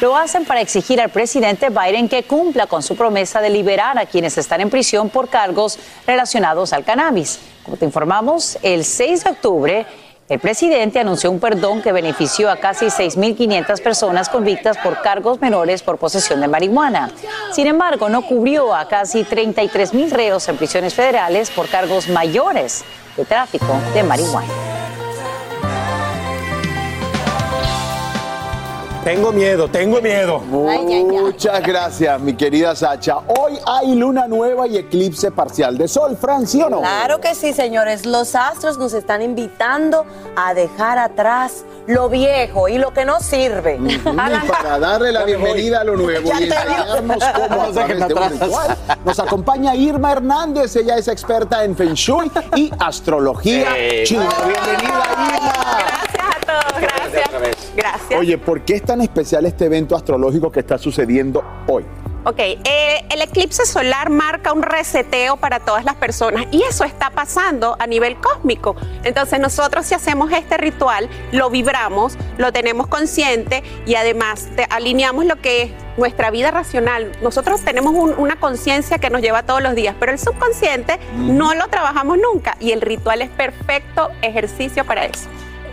[0.00, 4.06] Lo hacen para exigir al presidente Biden que cumpla con su promesa de liberar a
[4.06, 7.38] quienes están en prisión por cargos relacionados al cannabis.
[7.64, 9.86] Como te informamos, el 6 de octubre
[10.30, 15.82] el presidente anunció un perdón que benefició a casi 6.500 personas convictas por cargos menores
[15.82, 17.10] por posesión de marihuana.
[17.52, 22.84] Sin embargo, no cubrió a casi 33.000 reos en prisiones federales por cargos mayores
[23.16, 24.46] de tráfico de marihuana.
[29.04, 30.40] Tengo miedo, tengo miedo.
[30.40, 33.16] Muchas gracias, mi querida Sacha.
[33.28, 36.80] Hoy hay luna nueva y eclipse parcial de sol, Fran, ¿sí o no?
[36.80, 38.04] Claro que sí, señores.
[38.04, 40.04] Los astros nos están invitando
[40.36, 43.78] a dejar atrás lo viejo y lo que no sirve.
[43.82, 48.76] Y para darle la bienvenida a lo nuevo y enseñarnos cómo hacer te este ritual,
[49.04, 50.76] nos acompaña Irma Hernández.
[50.76, 54.02] Ella es experta en Feng Shui y astrología Eh.
[54.04, 54.28] china.
[54.46, 55.78] Bienvenida, Irma.
[55.78, 57.30] Gracias a todos, gracias.
[57.32, 57.69] Gracias.
[58.18, 61.84] Oye, ¿por qué es tan especial este evento astrológico que está sucediendo hoy?
[62.22, 67.08] Ok, eh, el eclipse solar marca un reseteo para todas las personas y eso está
[67.08, 68.76] pasando a nivel cósmico.
[69.04, 75.24] Entonces nosotros si hacemos este ritual, lo vibramos, lo tenemos consciente y además te- alineamos
[75.24, 77.10] lo que es nuestra vida racional.
[77.22, 81.54] Nosotros tenemos un- una conciencia que nos lleva todos los días, pero el subconsciente no
[81.54, 85.26] lo trabajamos nunca y el ritual es perfecto ejercicio para eso.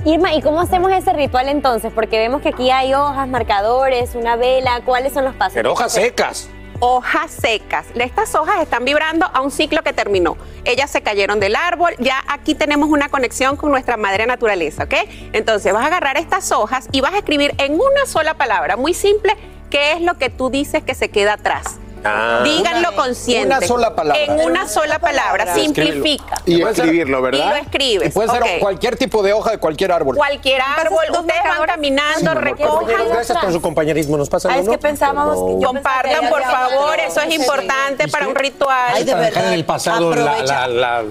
[0.07, 1.91] Irma, ¿y cómo hacemos ese ritual entonces?
[1.93, 4.79] Porque vemos que aquí hay hojas, marcadores, una vela.
[4.85, 5.55] ¿Cuáles son los pasos?
[5.55, 6.49] Pero hojas secas.
[6.79, 7.87] hojas secas.
[7.93, 10.37] Estas hojas están vibrando a un ciclo que terminó.
[10.63, 14.93] Ellas se cayeron del árbol, ya aquí tenemos una conexión con nuestra madre naturaleza, ¿ok?
[15.33, 18.93] Entonces vas a agarrar estas hojas y vas a escribir en una sola palabra, muy
[18.93, 19.35] simple,
[19.69, 21.79] qué es lo que tú dices que se queda atrás.
[22.03, 22.41] Ah.
[22.43, 23.47] Díganlo consciente.
[23.57, 24.21] una sola palabra.
[24.23, 26.41] En una sola palabra, simplifica.
[26.45, 27.45] Y escribirlo, ¿verdad?
[27.45, 28.07] Y lo escribes.
[28.09, 28.49] Y puede ser ok.
[28.59, 30.15] cualquier tipo de hoja de cualquier árbol.
[30.15, 33.09] Cualquier árbol, ustedes van caminando, recojan.
[33.09, 34.17] Gracias por su compañerismo.
[34.17, 34.71] Nos pasan Ah, es uno.
[34.71, 39.05] que pensábamos que yo Compartan, por favor, eso es importante para un ritual.
[39.05, 41.03] para dejar en el pasado la, la, la-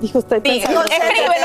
[0.00, 0.36] Dijo usted.
[0.44, 0.82] escríbelo,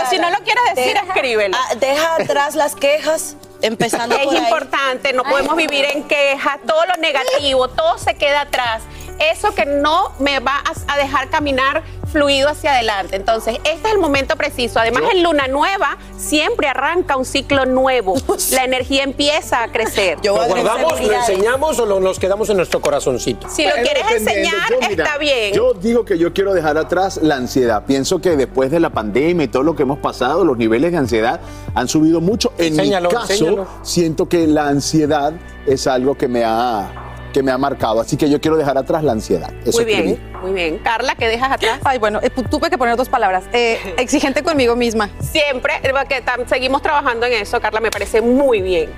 [0.09, 1.55] si no lo quieres decir, Deja- escríbelo.
[1.57, 4.41] ah, Deja atrás las quejas, empezando Es por ahí.
[4.43, 8.83] importante, no podemos vivir en quejas, todo lo negativo, todo se queda atrás.
[9.19, 13.15] Eso que no me va a, a dejar caminar fluido hacia adelante.
[13.15, 14.79] Entonces, este es el momento preciso.
[14.79, 18.15] Además, Yo- en luna nueva siempre arranca un ciclo nuevo.
[18.51, 20.17] La energía empieza a crecer.
[20.23, 23.47] ¿Lo guardamos, lo enseñamos o lo- nos quedamos en nuestro corazoncito?
[23.49, 25.53] Si lo quieres enseñar, Yo, mira, está bien.
[25.53, 27.83] Yo digo que yo quiero dejar atrás la ansiedad.
[27.85, 30.97] Pienso que después de la pandemia y todo lo que hemos pasado, los niveles de
[30.97, 31.39] ansiedad
[31.75, 32.51] han subido mucho.
[32.57, 33.67] En Enséñalo, mi caso, enséñalo.
[33.83, 35.33] siento que la ansiedad
[35.65, 36.98] es algo que me ha
[37.33, 39.51] que me ha marcado, así que yo quiero dejar atrás la ansiedad.
[39.65, 40.31] Eso Muy bien, escribí.
[40.41, 40.77] muy bien.
[40.79, 41.79] Carla, ¿qué dejas atrás?
[41.83, 43.43] Ay, bueno, eh, tuve que poner dos palabras.
[43.53, 45.09] Eh, exigente conmigo misma.
[45.21, 48.89] Siempre, eh, porque tam- seguimos trabajando en eso, Carla, me parece muy bien.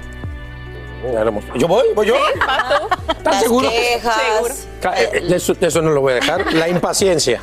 [1.55, 1.85] ¿Yo voy?
[1.95, 2.15] ¿Voy yo?
[3.09, 3.67] ¿Estás seguro?
[3.71, 4.53] Seguro.
[4.95, 6.53] Eh, De eso, de eso no lo voy a dejar.
[6.53, 7.41] La impaciencia.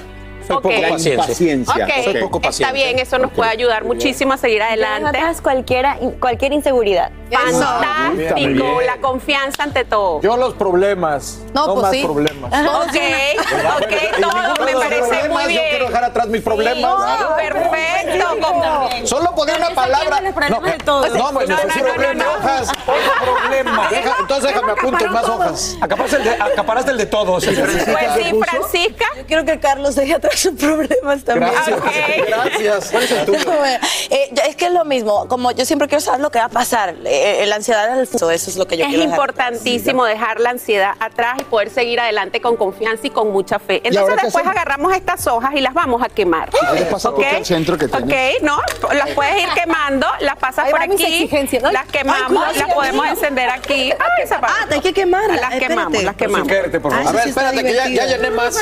[0.49, 0.63] Soy Ok.
[0.63, 1.23] poco La paciente.
[1.23, 1.85] impaciencia.
[1.85, 2.75] Ok, Soy poco está paciente.
[2.75, 5.19] bien, eso nos puede ayudar muchísimo a seguir adelante.
[5.43, 7.11] cualquiera, cualquier inseguridad.
[7.31, 8.87] Fantástico, bien.
[8.87, 10.21] la confianza ante todo.
[10.23, 11.41] Yo los problemas.
[11.55, 12.03] No, No, pues más sí.
[12.05, 12.51] problemas.
[12.53, 12.97] Ok,
[13.77, 15.87] ok, todo me parece muy Yo quiero bien.
[15.89, 16.95] dejar atrás mis problemas.
[17.03, 18.27] Sí, perfecto.
[18.41, 20.21] como- Solo poner una palabra.
[20.21, 20.79] No, no, no, pues,
[21.15, 22.39] No, no, sí, no, problema, no, no.
[22.39, 22.69] hojas.
[22.87, 23.89] Otro problema.
[23.91, 25.77] Deja- entonces déjame apunto más hojas.
[25.81, 27.45] Acaparaste el de, acaparaste el de todos.
[27.45, 29.05] Pues sí, Francisca.
[29.17, 31.53] Yo quiero que Carlos deje atrás sus problemas también.
[31.53, 31.81] Gracias.
[32.29, 32.91] Gracias.
[32.91, 33.65] ¿Cuál es el tuyo?
[33.65, 36.49] Eh, es que es lo mismo, como yo siempre quiero saber lo que va a
[36.51, 39.03] pasar, eh, eh, la ansiedad en el futuro, eso es lo que yo Es quiero
[39.03, 39.17] dejar.
[39.19, 43.81] importantísimo dejar la ansiedad atrás y poder seguir adelante con confianza y con mucha fe.
[43.85, 46.51] Entonces después agarramos estas hojas y las vamos a quemar.
[46.91, 47.27] pasa por ¿Ok?
[47.27, 48.39] aquí al centro que tienes.
[48.39, 48.59] Ok, no,
[48.95, 53.05] las puedes ir quemando, las pasas Ahí por aquí, las Ay, quemamos, cuidado, las podemos
[53.05, 53.13] mío.
[53.13, 53.93] encender aquí.
[53.93, 55.35] Ay, esa Ah, hay que quemarla.
[55.35, 55.67] Las Espérate.
[55.69, 56.49] quemamos, las quemamos.
[56.49, 57.07] Quédate, por favor.
[57.07, 58.55] Ah, A ver, espérate, que ya, llené más.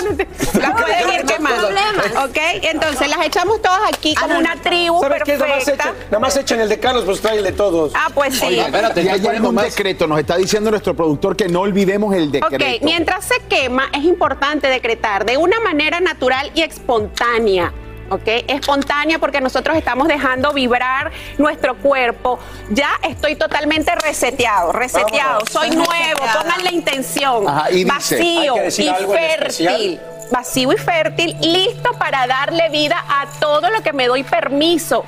[0.55, 1.66] Las pueden ir quemando.
[2.25, 5.37] Ok, entonces las echamos todas aquí como una tribu ¿Sabes qué?
[5.37, 5.89] Nada más, perfecta.
[5.89, 7.93] echen, nada más echen el de Carlos, pues trae el de todos.
[7.95, 8.47] Ah, pues sí.
[8.47, 12.31] Oiga, espérate, y hay algún decreto, nos está diciendo nuestro productor que no olvidemos el
[12.33, 12.64] decreto.
[12.64, 17.73] Ok, mientras se quema es importante decretar de una manera natural y espontánea.
[18.09, 18.23] ¿Ok?
[18.47, 22.39] Espontánea porque nosotros estamos dejando vibrar nuestro cuerpo.
[22.71, 25.41] Ya estoy totalmente reseteado, reseteado.
[25.43, 25.51] Vámonos.
[25.51, 27.49] Soy nuevo, pongan la intención.
[27.49, 30.01] Ajá, y dice, Vacío ¿hay que decir y fértil.
[30.31, 35.05] Vacío y fértil, listo para darle vida a todo lo que me doy permiso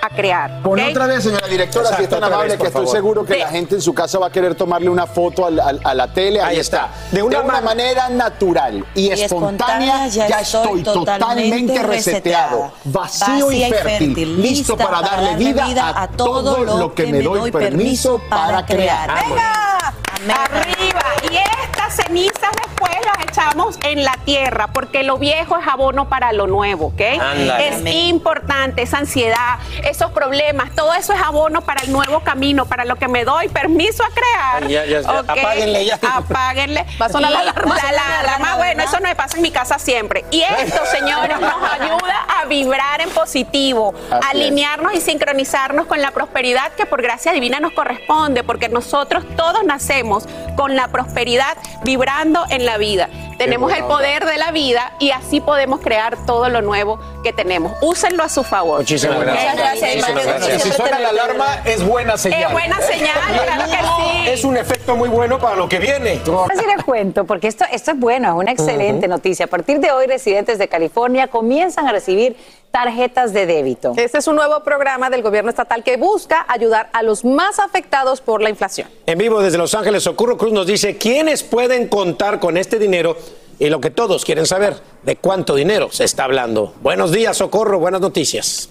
[0.00, 0.62] a crear.
[0.62, 2.96] Pon otra vez, señora directora, si es tan amable, vez, que estoy favor.
[2.96, 3.40] seguro que Sí.
[3.40, 6.40] la gente en su casa va a querer tomarle una foto a la tele.
[6.40, 6.86] Ahí, Ahí está.
[6.86, 7.16] está.
[7.16, 14.40] De una, manera natural y, Y espontánea, espontánea, ya, estoy totalmente reseteado, vacío y fértil,
[14.40, 19.10] listo para darle vida a todo lo que me doy permiso para crear.
[19.26, 19.94] Venga.
[20.26, 21.00] Arriba
[21.30, 26.32] Y estas cenizas después las echamos en la tierra, porque lo viejo es abono para
[26.32, 27.00] lo nuevo, ¿ok?
[27.20, 27.68] Ándale.
[27.68, 27.96] Es Amén.
[28.06, 32.96] importante esa ansiedad, esos problemas, todo eso es abono para el nuevo camino, para lo
[32.96, 34.68] que me doy permiso a crear.
[34.68, 35.20] Ya, ya, ya.
[35.20, 35.30] ¿ok?
[35.30, 35.98] Apáguenle ya.
[36.14, 36.86] Apáguenle.
[37.00, 37.76] Va a sonar la alarma.
[37.76, 40.24] La, la alarma, bueno, eso no me pasa en mi casa siempre.
[40.30, 44.24] Y esto, señores, nos ayuda a vibrar en positivo, Así a es.
[44.30, 49.64] alinearnos y sincronizarnos con la prosperidad que por gracia divina nos corresponde, porque nosotros todos
[49.64, 50.07] nacemos
[50.56, 53.08] con la prosperidad vibrando en la vida.
[53.38, 57.72] Tenemos el poder de la vida y así podemos crear todo lo nuevo que tenemos.
[57.80, 58.80] Úsenlo a su favor.
[58.80, 59.54] Muchísimas gracias.
[59.54, 60.62] Muchísimas gracias.
[60.62, 62.42] Si suena la alarma, es buena señal.
[62.42, 64.28] Es buena señal, claro que sí.
[64.30, 66.20] Es un efecto muy bueno para lo que viene.
[66.50, 69.44] Así les cuento, porque esto, esto es bueno, es una excelente noticia.
[69.44, 72.36] A partir de hoy, residentes de California comienzan a recibir
[72.84, 73.92] tarjetas de débito.
[73.96, 78.20] Este es un nuevo programa del gobierno estatal que busca ayudar a los más afectados
[78.20, 78.88] por la inflación.
[79.06, 83.16] En vivo desde Los Ángeles, Socorro Cruz nos dice quiénes pueden contar con este dinero
[83.58, 86.72] y lo que todos quieren saber, de cuánto dinero se está hablando.
[86.80, 88.70] Buenos días, Socorro, buenas noticias.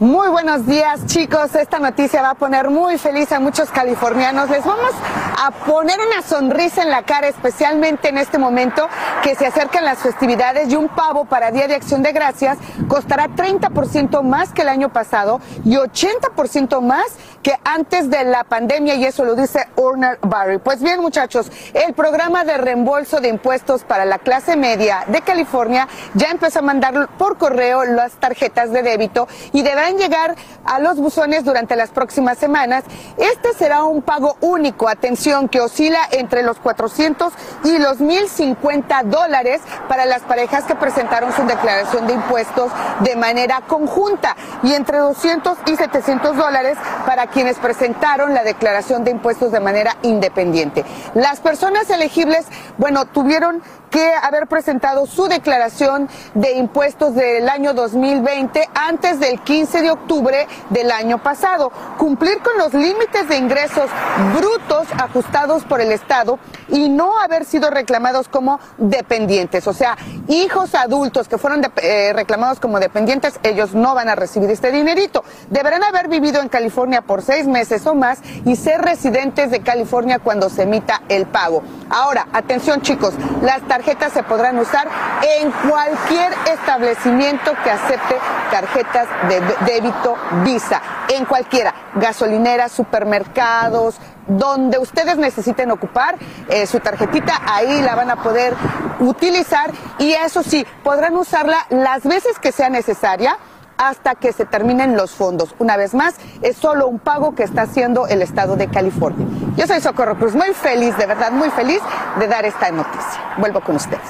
[0.00, 4.48] Muy buenos días chicos, esta noticia va a poner muy feliz a muchos californianos.
[4.48, 4.92] Les vamos
[5.38, 8.88] a poner una sonrisa en la cara, especialmente en este momento
[9.22, 12.56] que se acercan las festividades y un pavo para Día de Acción de Gracias
[12.88, 17.04] costará 30% más que el año pasado y 80% más
[17.42, 20.58] que antes de la pandemia y eso lo dice Urner Barry.
[20.58, 25.88] Pues bien muchachos, el programa de reembolso de impuestos para la clase media de California
[26.14, 30.96] ya empezó a mandar por correo las tarjetas de débito y deberán llegar a los
[30.96, 32.84] buzones durante las próximas semanas.
[33.16, 37.32] Este será un pago único, atención, que oscila entre los 400
[37.64, 42.70] y los 1050 dólares para las parejas que presentaron su declaración de impuestos
[43.00, 46.76] de manera conjunta y entre 200 y 700 dólares
[47.06, 50.84] para quienes presentaron la declaración de impuestos de manera independiente.
[51.14, 52.46] Las personas elegibles,
[52.78, 59.82] bueno, tuvieron que haber presentado su declaración de impuestos del año 2020 antes del 15
[59.82, 63.90] de octubre del año pasado, cumplir con los límites de ingresos
[64.34, 66.38] brutos ajustados por el Estado
[66.68, 69.96] y no haber sido reclamados como dependientes, o sea,
[70.28, 75.24] hijos adultos que fueron eh, reclamados como dependientes, ellos no van a recibir este dinerito.
[75.48, 80.18] Deberán haber vivido en California por seis meses o más y ser residentes de California
[80.18, 81.62] cuando se emita el pago.
[81.90, 83.62] Ahora, atención chicos, las
[84.10, 84.88] se podrán usar
[85.22, 88.16] en cualquier establecimiento que acepte
[88.50, 96.16] tarjetas de de- débito Visa, en cualquiera, gasolineras, supermercados, donde ustedes necesiten ocupar
[96.48, 98.54] eh, su tarjetita, ahí la van a poder
[99.00, 99.70] utilizar.
[99.98, 103.36] Y eso sí, podrán usarla las veces que sea necesaria
[103.80, 105.54] hasta que se terminen los fondos.
[105.58, 109.26] Una vez más, es solo un pago que está haciendo el Estado de California.
[109.56, 111.80] Yo soy Socorro Cruz, muy feliz, de verdad, muy feliz
[112.18, 113.34] de dar esta noticia.
[113.38, 114.00] Vuelvo con ustedes.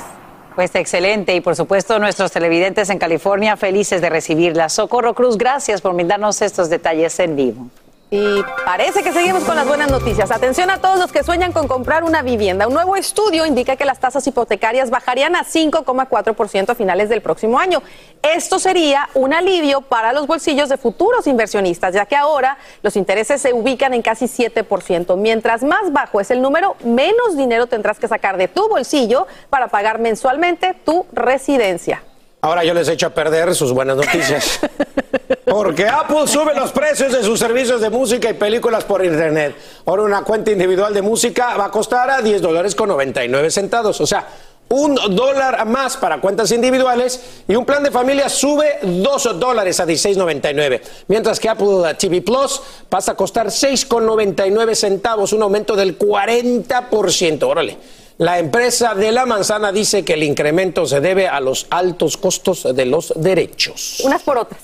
[0.56, 4.68] Pues excelente y por supuesto nuestros televidentes en California felices de recibirla.
[4.68, 7.68] Socorro Cruz, gracias por brindarnos estos detalles en vivo.
[8.12, 10.32] Y parece que seguimos con las buenas noticias.
[10.32, 12.66] Atención a todos los que sueñan con comprar una vivienda.
[12.66, 17.60] Un nuevo estudio indica que las tasas hipotecarias bajarían a 5,4% a finales del próximo
[17.60, 17.84] año.
[18.20, 23.40] Esto sería un alivio para los bolsillos de futuros inversionistas, ya que ahora los intereses
[23.40, 25.16] se ubican en casi 7%.
[25.16, 29.68] Mientras más bajo es el número, menos dinero tendrás que sacar de tu bolsillo para
[29.68, 32.02] pagar mensualmente tu residencia.
[32.40, 34.58] Ahora yo les echo a perder sus buenas noticias.
[35.50, 39.56] Porque Apple sube los precios de sus servicios de música y películas por internet.
[39.84, 44.00] Ahora una cuenta individual de música va a costar a 10 dólares con 99 centavos.
[44.00, 44.28] O sea,
[44.68, 49.86] un dólar más para cuentas individuales y un plan de familia sube 2 dólares a
[49.86, 50.82] 16.99.
[51.08, 57.42] Mientras que Apple TV Plus pasa a costar 6,99 centavos, un aumento del 40%.
[57.42, 57.76] Órale.
[58.18, 62.68] La empresa de la manzana dice que el incremento se debe a los altos costos
[62.72, 63.98] de los derechos.
[64.04, 64.60] Unas por otras.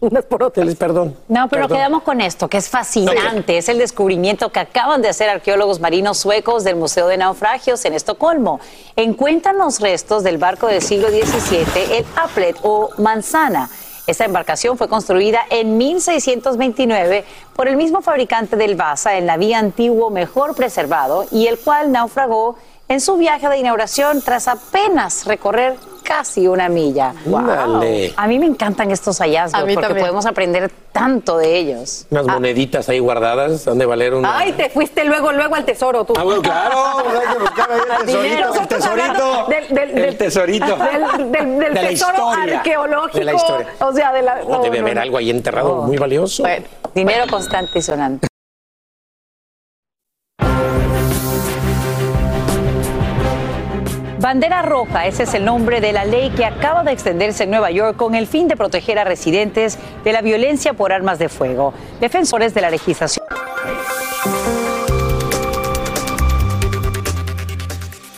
[0.00, 0.74] Unas por otras.
[0.76, 1.16] Perdón.
[1.26, 1.78] No, pero Perdón.
[1.78, 3.58] quedamos con esto, que es fascinante.
[3.58, 7.94] Es el descubrimiento que acaban de hacer arqueólogos marinos suecos del Museo de Naufragios en
[7.94, 8.60] Estocolmo.
[8.94, 13.70] Encuentran los restos del barco del siglo XVII, el Applet o Manzana.
[14.06, 17.24] Esta embarcación fue construida en 1629
[17.54, 22.56] por el mismo fabricante del Vasa, el navío antiguo mejor preservado, y el cual naufragó
[22.88, 27.12] en su viaje de inauguración tras apenas recorrer casi una milla.
[27.26, 28.14] Ándale.
[28.16, 29.98] A mí me encantan estos hallazgos porque también.
[29.98, 32.06] podemos aprender tanto de ellos.
[32.08, 34.38] Unas moneditas ahí guardadas, han de valer una.
[34.38, 36.14] Ay, te fuiste luego, luego al tesoro tú.
[36.16, 39.90] Ah, bueno, claro, pues hay que buscar ahí el tesorito, el tesorito, hablando del, del-
[39.90, 40.76] el del- tesorito.
[40.78, 43.18] Del, del- del De la tesoro historia, arqueológico.
[43.18, 43.66] de la historia.
[43.80, 44.40] O sea, de la.
[44.46, 45.02] Oh, no, debe no, haber no.
[45.02, 46.42] algo ahí enterrado muy valioso.
[46.94, 48.27] Dinero constante y sonante.
[54.28, 57.70] Bandera Roja, ese es el nombre de la ley que acaba de extenderse en Nueva
[57.70, 61.72] York con el fin de proteger a residentes de la violencia por armas de fuego.
[61.98, 63.24] Defensores de la legislación.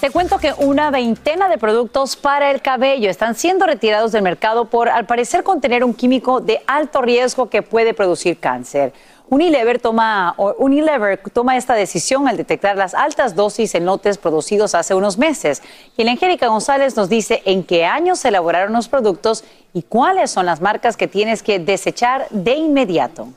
[0.00, 4.64] Te cuento que una veintena de productos para el cabello están siendo retirados del mercado
[4.64, 8.92] por, al parecer, contener un químico de alto riesgo que puede producir cáncer.
[9.30, 14.92] Unilever toma, Unilever toma esta decisión al detectar las altas dosis en lotes producidos hace
[14.92, 15.62] unos meses.
[15.96, 20.32] Y la Angélica González nos dice en qué años se elaboraron los productos y cuáles
[20.32, 23.28] son las marcas que tienes que desechar de inmediato.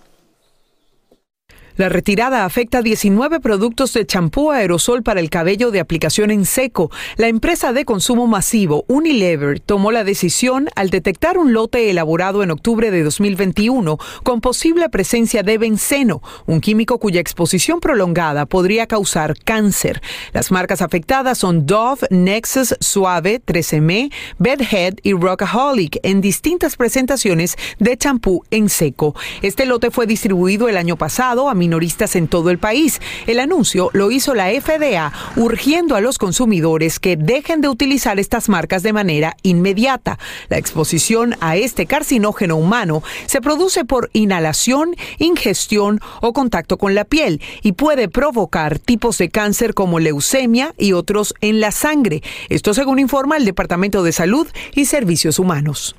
[1.75, 6.91] La retirada afecta 19 productos de champú aerosol para el cabello de aplicación en seco.
[7.17, 12.51] La empresa de consumo masivo Unilever tomó la decisión al detectar un lote elaborado en
[12.51, 19.33] octubre de 2021 con posible presencia de benceno, un químico cuya exposición prolongada podría causar
[19.43, 19.99] cáncer.
[20.31, 27.97] Las marcas afectadas son Dove, Nexus, Suave, 13M, Bedhead y Rockaholic en distintas presentaciones de
[27.97, 29.15] champú en seco.
[29.41, 32.99] Este lote fue distribuido el año pasado a minoristas en todo el país.
[33.25, 38.49] El anuncio lo hizo la FDA, urgiendo a los consumidores que dejen de utilizar estas
[38.49, 40.19] marcas de manera inmediata.
[40.49, 47.05] La exposición a este carcinógeno humano se produce por inhalación, ingestión o contacto con la
[47.05, 52.23] piel y puede provocar tipos de cáncer como leucemia y otros en la sangre.
[52.49, 55.95] Esto según informa el Departamento de Salud y Servicios Humanos.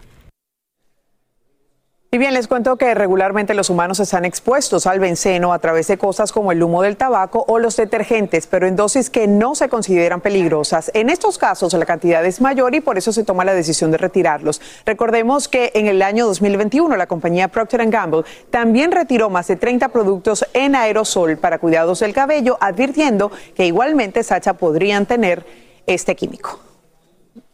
[2.15, 5.99] Y bien, les cuento que regularmente los humanos están expuestos al benceno a través de
[5.99, 9.69] cosas como el humo del tabaco o los detergentes, pero en dosis que no se
[9.69, 10.93] consideran peligrosas.
[10.95, 13.99] En estos casos la cantidad es mayor y por eso se toma la decisión de
[13.99, 14.61] retirarlos.
[14.87, 19.89] Recordemos que en el año 2021 la compañía Procter Gamble también retiró más de 30
[19.89, 25.45] productos en aerosol para cuidados del cabello, advirtiendo que igualmente Sacha podrían tener
[25.89, 26.61] este químico.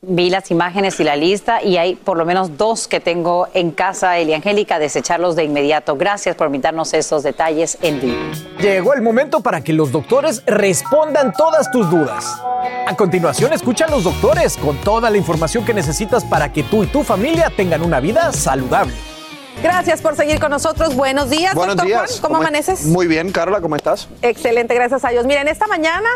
[0.02, 3.70] Vi las imágenes y la lista y hay por lo menos dos que tengo en
[3.70, 5.96] casa, Elia Angélica, desecharlos de inmediato.
[5.96, 8.18] Gracias por invitarnos estos detalles en vivo.
[8.60, 12.42] Llegó el momento para que los doctores respondan todas tus dudas.
[12.86, 16.84] A continuación, escucha a los doctores con toda la información que necesitas para que tú
[16.84, 18.94] y tu familia tengan una vida saludable.
[19.62, 20.94] Gracias por seguir con nosotros.
[20.96, 22.10] Buenos días, Buenos doctor días.
[22.12, 22.22] Juan.
[22.22, 22.86] ¿Cómo, amaneces?
[22.86, 24.08] Muy bien, Carla, ¿cómo estás?
[24.22, 25.26] Excelente, gracias a Dios.
[25.26, 26.08] Miren, esta mañana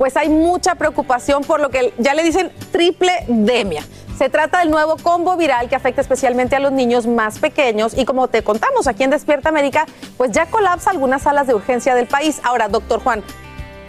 [0.00, 3.84] pues hay mucha preocupación por lo que ya le dicen triple demia.
[4.16, 8.06] Se trata del nuevo combo viral que afecta especialmente a los niños más pequeños y
[8.06, 9.84] como te contamos aquí en Despierta América,
[10.16, 12.40] pues ya colapsa algunas salas de urgencia del país.
[12.44, 13.22] Ahora, doctor Juan,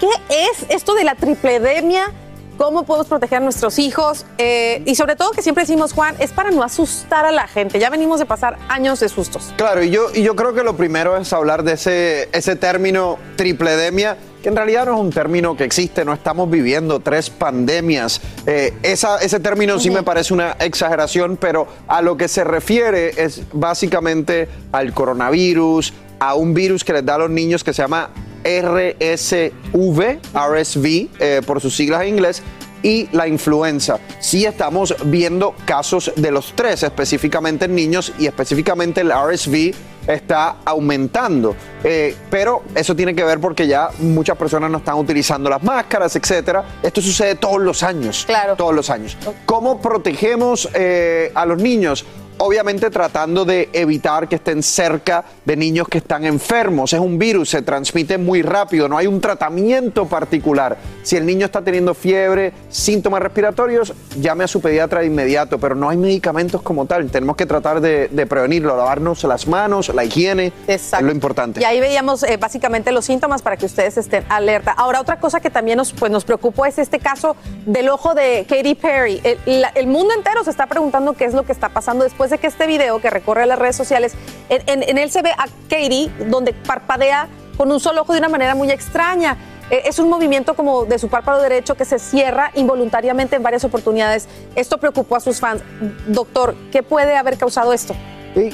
[0.01, 2.11] ¿qué es esto de la tripledemia?
[2.57, 4.25] ¿Cómo podemos proteger a nuestros hijos?
[4.37, 7.79] Eh, y sobre todo que siempre decimos, Juan, es para no asustar a la gente.
[7.79, 9.53] Ya venimos de pasar años de sustos.
[9.55, 13.17] Claro, y yo, y yo creo que lo primero es hablar de ese, ese término
[13.37, 18.21] tripledemia que en realidad no es un término que existe, no estamos viviendo tres pandemias.
[18.45, 23.13] Eh, esa, ese término sí me parece una exageración, pero a lo que se refiere
[23.23, 27.81] es básicamente al coronavirus, a un virus que les da a los niños que se
[27.83, 28.09] llama
[28.43, 32.41] RSV, RSV, eh, por sus siglas en inglés,
[32.83, 33.99] y la influenza.
[34.19, 39.73] Sí estamos viendo casos de los tres, específicamente en niños y específicamente el RSV
[40.07, 41.55] está aumentando.
[41.83, 46.15] Eh, pero eso tiene que ver porque ya muchas personas no están utilizando las máscaras,
[46.15, 46.63] etcétera.
[46.81, 48.25] Esto sucede todos los años.
[48.25, 48.55] Claro.
[48.55, 49.17] Todos los años.
[49.45, 52.05] ¿Cómo protegemos eh, a los niños?
[52.41, 56.91] Obviamente tratando de evitar que estén cerca de niños que están enfermos.
[56.91, 60.77] Es un virus, se transmite muy rápido, no hay un tratamiento particular.
[61.03, 65.75] Si el niño está teniendo fiebre, síntomas respiratorios, llame a su pediatra de inmediato, pero
[65.75, 67.09] no hay medicamentos como tal.
[67.11, 71.61] Tenemos que tratar de, de prevenirlo, lavarnos las manos, la higiene, es lo importante.
[71.61, 74.71] Y ahí veíamos eh, básicamente los síntomas para que ustedes estén alerta.
[74.71, 77.35] Ahora, otra cosa que también nos, pues, nos preocupó es este caso
[77.67, 79.21] del ojo de Katy Perry.
[79.23, 82.30] El, la- el mundo entero se está preguntando qué es lo que está pasando después
[82.37, 84.13] que este video que recorre las redes sociales,
[84.49, 87.27] en, en- él se ve a Katy donde parpadea
[87.57, 89.37] con un solo ojo de una manera muy extraña.
[89.69, 93.63] Eh, Es un movimiento como de su párpado derecho que se cierra involuntariamente en varias
[93.63, 94.27] oportunidades.
[94.55, 95.61] Esto preocupó a sus fans.
[96.07, 97.95] Doctor, ¿qué puede haber causado esto?
[98.35, 98.49] Sí,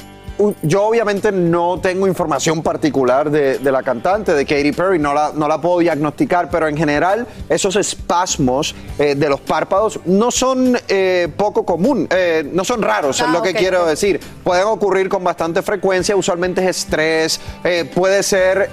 [0.62, 5.32] Yo obviamente no tengo información particular de, de la cantante, de Katy Perry, no la,
[5.34, 10.78] no la puedo diagnosticar, pero en general esos espasmos eh, de los párpados no son
[10.88, 14.20] eh, poco común, eh, no son raros, es Ah, lo que quiero decir.
[14.44, 17.40] Pueden ocurrir con bastante frecuencia, usualmente es estrés,
[17.94, 18.70] puede ser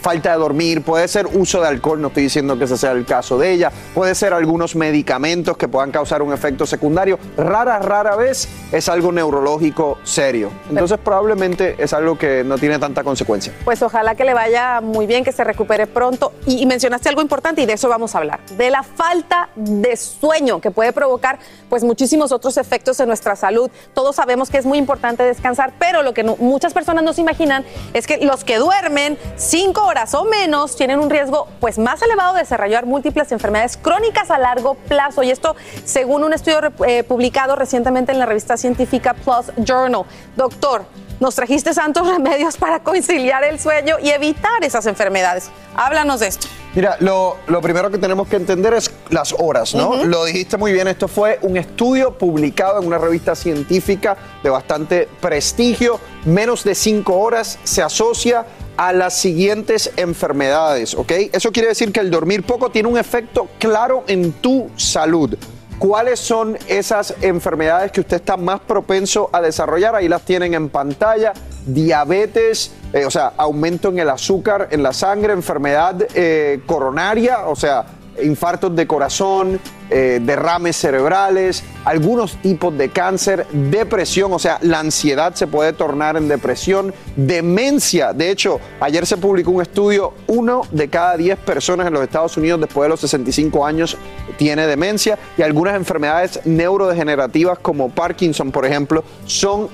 [0.00, 3.04] falta de dormir, puede ser uso de alcohol, no estoy diciendo que ese sea el
[3.04, 7.18] caso de ella, puede ser algunos medicamentos que puedan causar un efecto secundario.
[7.36, 10.50] Rara, rara vez es algo neurológico serio.
[10.70, 13.54] Entonces, Entonces probablemente es algo que no tiene tanta consecuencia.
[13.64, 16.34] Pues ojalá que le vaya muy bien, que se recupere pronto.
[16.44, 20.60] Y, mencionaste algo importante y de eso vamos a hablar, de la falta de sueño
[20.60, 21.38] que puede provocar
[21.70, 23.70] pues muchísimos otros efectos en nuestra salud.
[23.94, 27.64] Todos sabemos que es muy importante descansar, pero lo que muchas personas no se imaginan
[27.94, 32.34] es que los que duermen cinco horas o menos tienen un riesgo pues más elevado
[32.34, 35.22] de desarrollar múltiples enfermedades crónicas a largo plazo.
[35.22, 40.04] Y esto según un estudio eh, publicado recientemente en la revista científica Plus Journal.
[40.36, 40.73] Doctor,
[41.20, 45.50] nos trajiste santos remedios para conciliar el sueño y evitar esas enfermedades.
[45.76, 46.46] Háblanos de esto.
[46.74, 50.04] Mira, lo, lo primero que tenemos que entender es las horas, ¿no?
[50.04, 55.08] Lo dijiste muy bien, esto fue un estudio publicado en una revista científica de bastante
[55.20, 56.00] prestigio.
[56.24, 58.44] Menos de cinco horas se asocia
[58.76, 61.12] a las siguientes enfermedades, ¿ok?
[61.32, 65.36] Eso quiere decir que el dormir poco tiene un efecto claro en tu salud.
[65.78, 69.94] ¿Cuáles son esas enfermedades que usted está más propenso a desarrollar?
[69.94, 71.32] Ahí las tienen en pantalla.
[71.66, 77.56] Diabetes, eh, o sea, aumento en el azúcar en la sangre, enfermedad eh, coronaria, o
[77.56, 77.84] sea,
[78.22, 79.60] infartos de corazón,
[79.90, 86.16] eh, derrames cerebrales, algunos tipos de cáncer, depresión, o sea, la ansiedad se puede tornar
[86.16, 88.12] en depresión, demencia.
[88.12, 92.36] De hecho, ayer se publicó un estudio, uno de cada 10 personas en los Estados
[92.36, 93.96] Unidos después de los 65 años
[94.36, 99.68] tiene demencia y algunas enfermedades neurodegenerativas como Parkinson, por ejemplo, son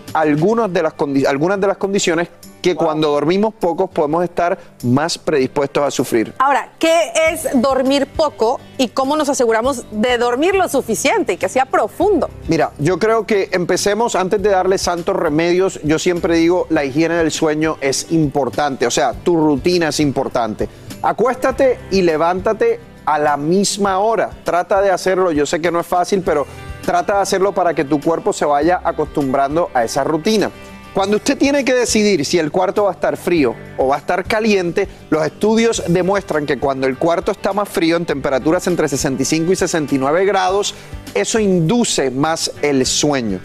[0.72, 0.94] de las
[1.26, 2.28] algunas de las condiciones
[2.60, 6.34] que cuando dormimos pocos podemos estar más predispuestos a sufrir.
[6.38, 11.48] Ahora, ¿qué es dormir poco y cómo nos aseguramos de dormir lo suficiente y que
[11.48, 12.28] sea profundo?
[12.48, 15.80] Mira, yo creo que empecemos antes de darle santos remedios.
[15.82, 20.68] Yo siempre digo, la higiene del sueño es importante, o sea, tu rutina es importante.
[21.02, 24.30] Acuéstate y levántate a la misma hora.
[24.44, 26.46] Trata de hacerlo, yo sé que no es fácil, pero
[26.84, 30.50] trata de hacerlo para que tu cuerpo se vaya acostumbrando a esa rutina.
[30.94, 33.98] Cuando usted tiene que decidir si el cuarto va a estar frío o va a
[34.00, 38.88] estar caliente, los estudios demuestran que cuando el cuarto está más frío, en temperaturas entre
[38.88, 40.74] 65 y 69 grados,
[41.14, 43.38] eso induce más el sueño.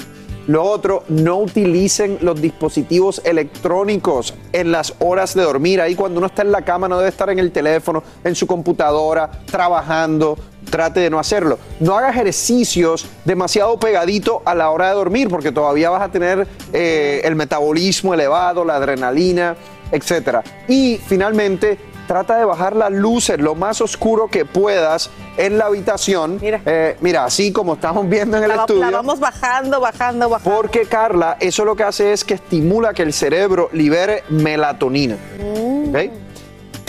[0.48, 5.82] Lo otro, no utilicen los dispositivos electrónicos en las horas de dormir.
[5.82, 8.46] Ahí cuando uno está en la cama no debe estar en el teléfono, en su
[8.46, 10.38] computadora, trabajando.
[10.70, 11.60] Trate de no hacerlo.
[11.80, 16.48] No haga ejercicios demasiado pegadito a la hora de dormir porque todavía vas a tener
[16.74, 19.56] eh, el metabolismo elevado, la adrenalina,
[19.92, 20.40] etc.
[20.68, 21.78] Y finalmente,
[22.08, 26.40] trata de bajar las luces lo más oscuro que puedas en la habitación.
[26.42, 26.62] Mira,
[27.02, 28.82] mira así como estamos viendo en el La, estudio.
[28.82, 30.56] la vamos bajando, bajando, bajando.
[30.58, 35.18] Porque Carla, eso lo que hace es que estimula que el cerebro libere melatonina.
[35.40, 35.90] Mm.
[35.90, 36.12] ¿Ok?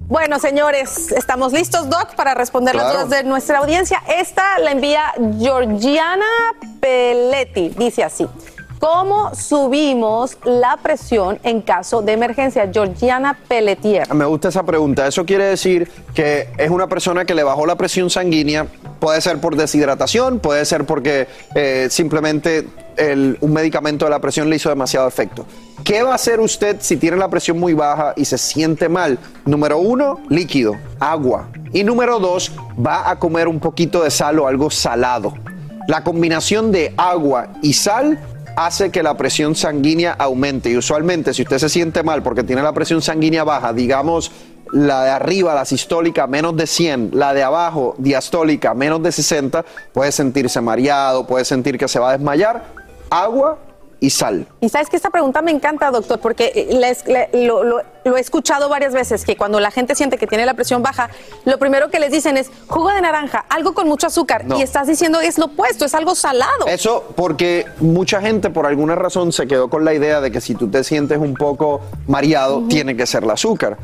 [0.09, 3.07] Bueno, señores, estamos listos, Doc, para responder las Claro.
[3.07, 4.03] dudas de nuestra audiencia.
[4.07, 6.25] Esta la envía Georgiana
[6.81, 7.71] Peletti.
[7.71, 8.27] Dice así.
[8.79, 12.69] ¿Cómo subimos la presión en caso de emergencia?
[12.71, 14.13] Georgiana Pelletier.
[14.15, 15.07] Me gusta esa pregunta.
[15.07, 18.67] Eso quiere decir que es una persona que le bajó la presión sanguínea.
[19.01, 22.67] Puede ser por deshidratación, puede ser porque eh, simplemente
[23.41, 25.47] un medicamento de la presión le hizo demasiado efecto.
[25.85, 29.19] ¿Qué va a hacer usted si tiene la presión muy baja y se siente mal?
[29.45, 31.49] Número uno, líquido, agua.
[31.73, 32.53] Y número dos,
[32.85, 35.35] va a comer un poquito de sal o algo salado.
[35.89, 38.19] La combinación de agua y sal
[38.57, 40.71] hace que la presión sanguínea aumente.
[40.71, 44.33] Y usualmente, si usted se siente mal porque tiene la presión sanguínea baja, digamos
[44.73, 49.65] la de arriba, la sistólica, menos de 100, la de abajo, diastólica, menos de 60,
[49.93, 52.65] puede sentirse mareado, puede sentir que se va a desmayar.
[53.11, 53.59] Agua
[54.01, 54.47] y sal.
[54.67, 58.17] Y sabes que esta pregunta me encanta, doctor, porque eh, les- le- lo, lo- lo
[58.17, 61.09] he escuchado varias veces, que cuando la gente siente que tiene la presión baja,
[61.45, 64.45] lo primero que les dicen es jugo de naranja, algo con mucho azúcar.
[64.45, 64.59] No.
[64.59, 66.67] Y estás diciendo es lo opuesto, es algo salado.
[66.67, 70.57] Eso porque mucha gente por alguna razón se quedó con la idea de que si
[70.57, 73.77] tú te sientes un poco mareado, tiene que ser el azúcar.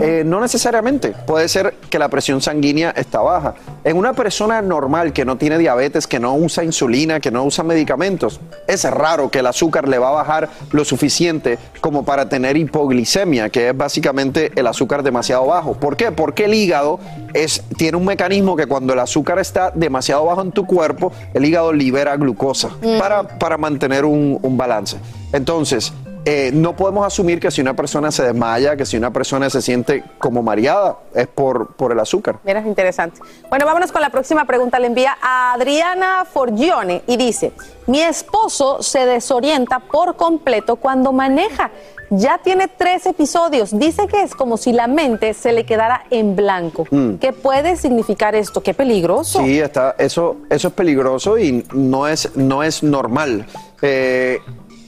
[0.00, 3.54] Eh, no necesariamente, puede ser que la presión sanguínea está baja.
[3.84, 7.62] En una persona normal que no tiene diabetes, que no usa insulina, que no usa
[7.62, 10.29] medicamentos, es raro que el azúcar le va a bajar
[10.72, 15.74] lo suficiente como para tener hipoglicemia, que es básicamente el azúcar demasiado bajo.
[15.74, 16.12] ¿Por qué?
[16.12, 17.00] Porque el hígado
[17.34, 21.44] es, tiene un mecanismo que cuando el azúcar está demasiado bajo en tu cuerpo, el
[21.44, 22.98] hígado libera glucosa Mm.
[22.98, 24.96] para, para mantener un, un balance.
[25.32, 25.92] Entonces,
[26.24, 29.62] eh, no podemos asumir que si una persona se desmaya, que si una persona se
[29.62, 32.38] siente como mareada, es por, por el azúcar.
[32.44, 33.20] Mira, es interesante.
[33.48, 34.78] Bueno, vámonos con la próxima pregunta.
[34.78, 37.52] Le envía a Adriana Forgione y dice,
[37.86, 41.70] mi esposo se desorienta por completo cuando maneja.
[42.10, 43.78] Ya tiene tres episodios.
[43.78, 46.86] Dice que es como si la mente se le quedara en blanco.
[46.90, 47.14] Mm.
[47.14, 48.62] ¿Qué puede significar esto?
[48.62, 49.38] Qué peligroso.
[49.44, 53.46] Sí, está, eso, eso es peligroso y no es, no es normal.
[53.80, 54.40] Eh,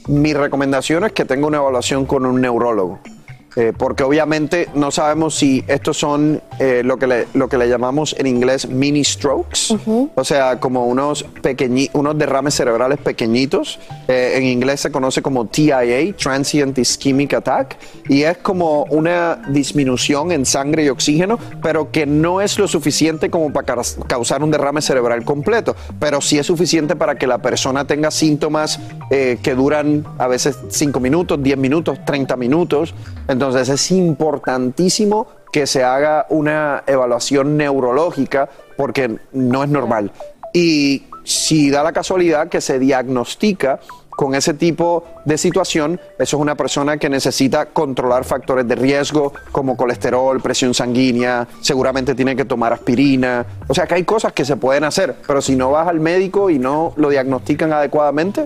[0.08, 3.00] mi recomendación es que tenga una evaluación con un neurólogo.
[3.54, 7.68] Eh, porque obviamente no sabemos si estos son eh, lo, que le, lo que le
[7.68, 9.76] llamamos en inglés mini strokes,
[10.14, 13.78] o sea, como unos, pequeñi, unos derrames cerebrales pequeñitos.
[14.08, 15.80] Eh, en inglés se conoce como TIA,
[16.16, 17.76] Transient Ischemic Attack,
[18.08, 23.28] y es como una disminución en sangre y oxígeno, pero que no es lo suficiente
[23.28, 27.86] como para causar un derrame cerebral completo, pero sí es suficiente para que la persona
[27.86, 28.80] tenga síntomas
[29.10, 32.94] que duran a veces 5 minutos, 10 minutos, 30 minutos.
[33.28, 40.12] Entonces es importantísimo que se haga una evaluación neurológica porque no es normal.
[40.54, 46.40] Y si da la casualidad que se diagnostica con ese tipo de situación, eso es
[46.40, 52.44] una persona que necesita controlar factores de riesgo como colesterol, presión sanguínea, seguramente tiene que
[52.44, 53.44] tomar aspirina.
[53.66, 56.50] O sea que hay cosas que se pueden hacer, pero si no vas al médico
[56.50, 58.44] y no lo diagnostican adecuadamente,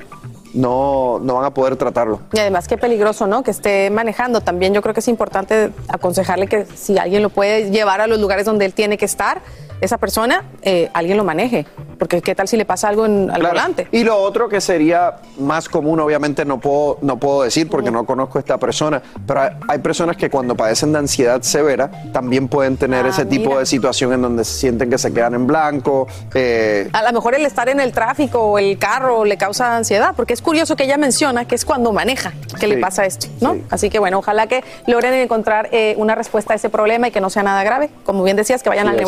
[0.57, 2.21] no, no van a poder tratarlo.
[2.33, 3.43] Y además qué peligroso, ¿no?
[3.43, 4.41] Que esté manejando.
[4.41, 8.19] También yo creo que es importante aconsejarle que si alguien lo puede llevar a los
[8.19, 9.43] lugares donde él tiene que estar,
[9.81, 11.67] esa persona, eh, alguien lo maneje.
[11.99, 13.89] Porque qué tal si le pasa algo en, al volante.
[13.91, 18.05] Y lo otro que sería más común, obviamente no puedo, no puedo decir porque no
[18.05, 22.77] conozco a esta persona, pero hay, personas que cuando padecen de ansiedad severa también pueden
[22.77, 26.07] tener Ah, ese tipo de situación en donde se sienten que se quedan en blanco.
[26.35, 30.13] eh, A lo mejor el estar en el tráfico o el carro le causa ansiedad,
[30.17, 33.57] porque es curioso que ella menciona que es cuando maneja que le pasa esto, ¿no?
[33.71, 37.21] Así que bueno, ojalá que logren encontrar eh, una respuesta a ese problema y que
[37.21, 37.91] no sea nada grave.
[38.05, 39.07] Como bien decías, que vayan al es.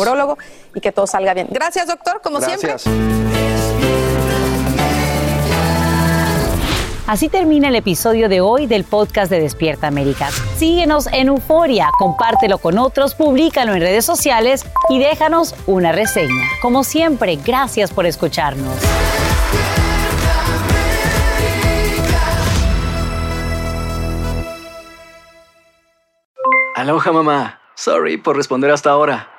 [0.73, 1.47] Y que todo salga bien.
[1.49, 2.75] Gracias, doctor, como siempre.
[7.09, 10.29] Así termina el episodio de hoy del podcast de Despierta América.
[10.57, 16.45] Síguenos en Euforia, compártelo con otros, públicalo en redes sociales y déjanos una reseña.
[16.61, 18.75] Como siempre, gracias por escucharnos.
[26.75, 27.59] Aloha mamá.
[27.73, 29.38] Sorry por responder hasta ahora.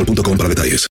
[0.05, 0.89] boostmobile.com para detalles.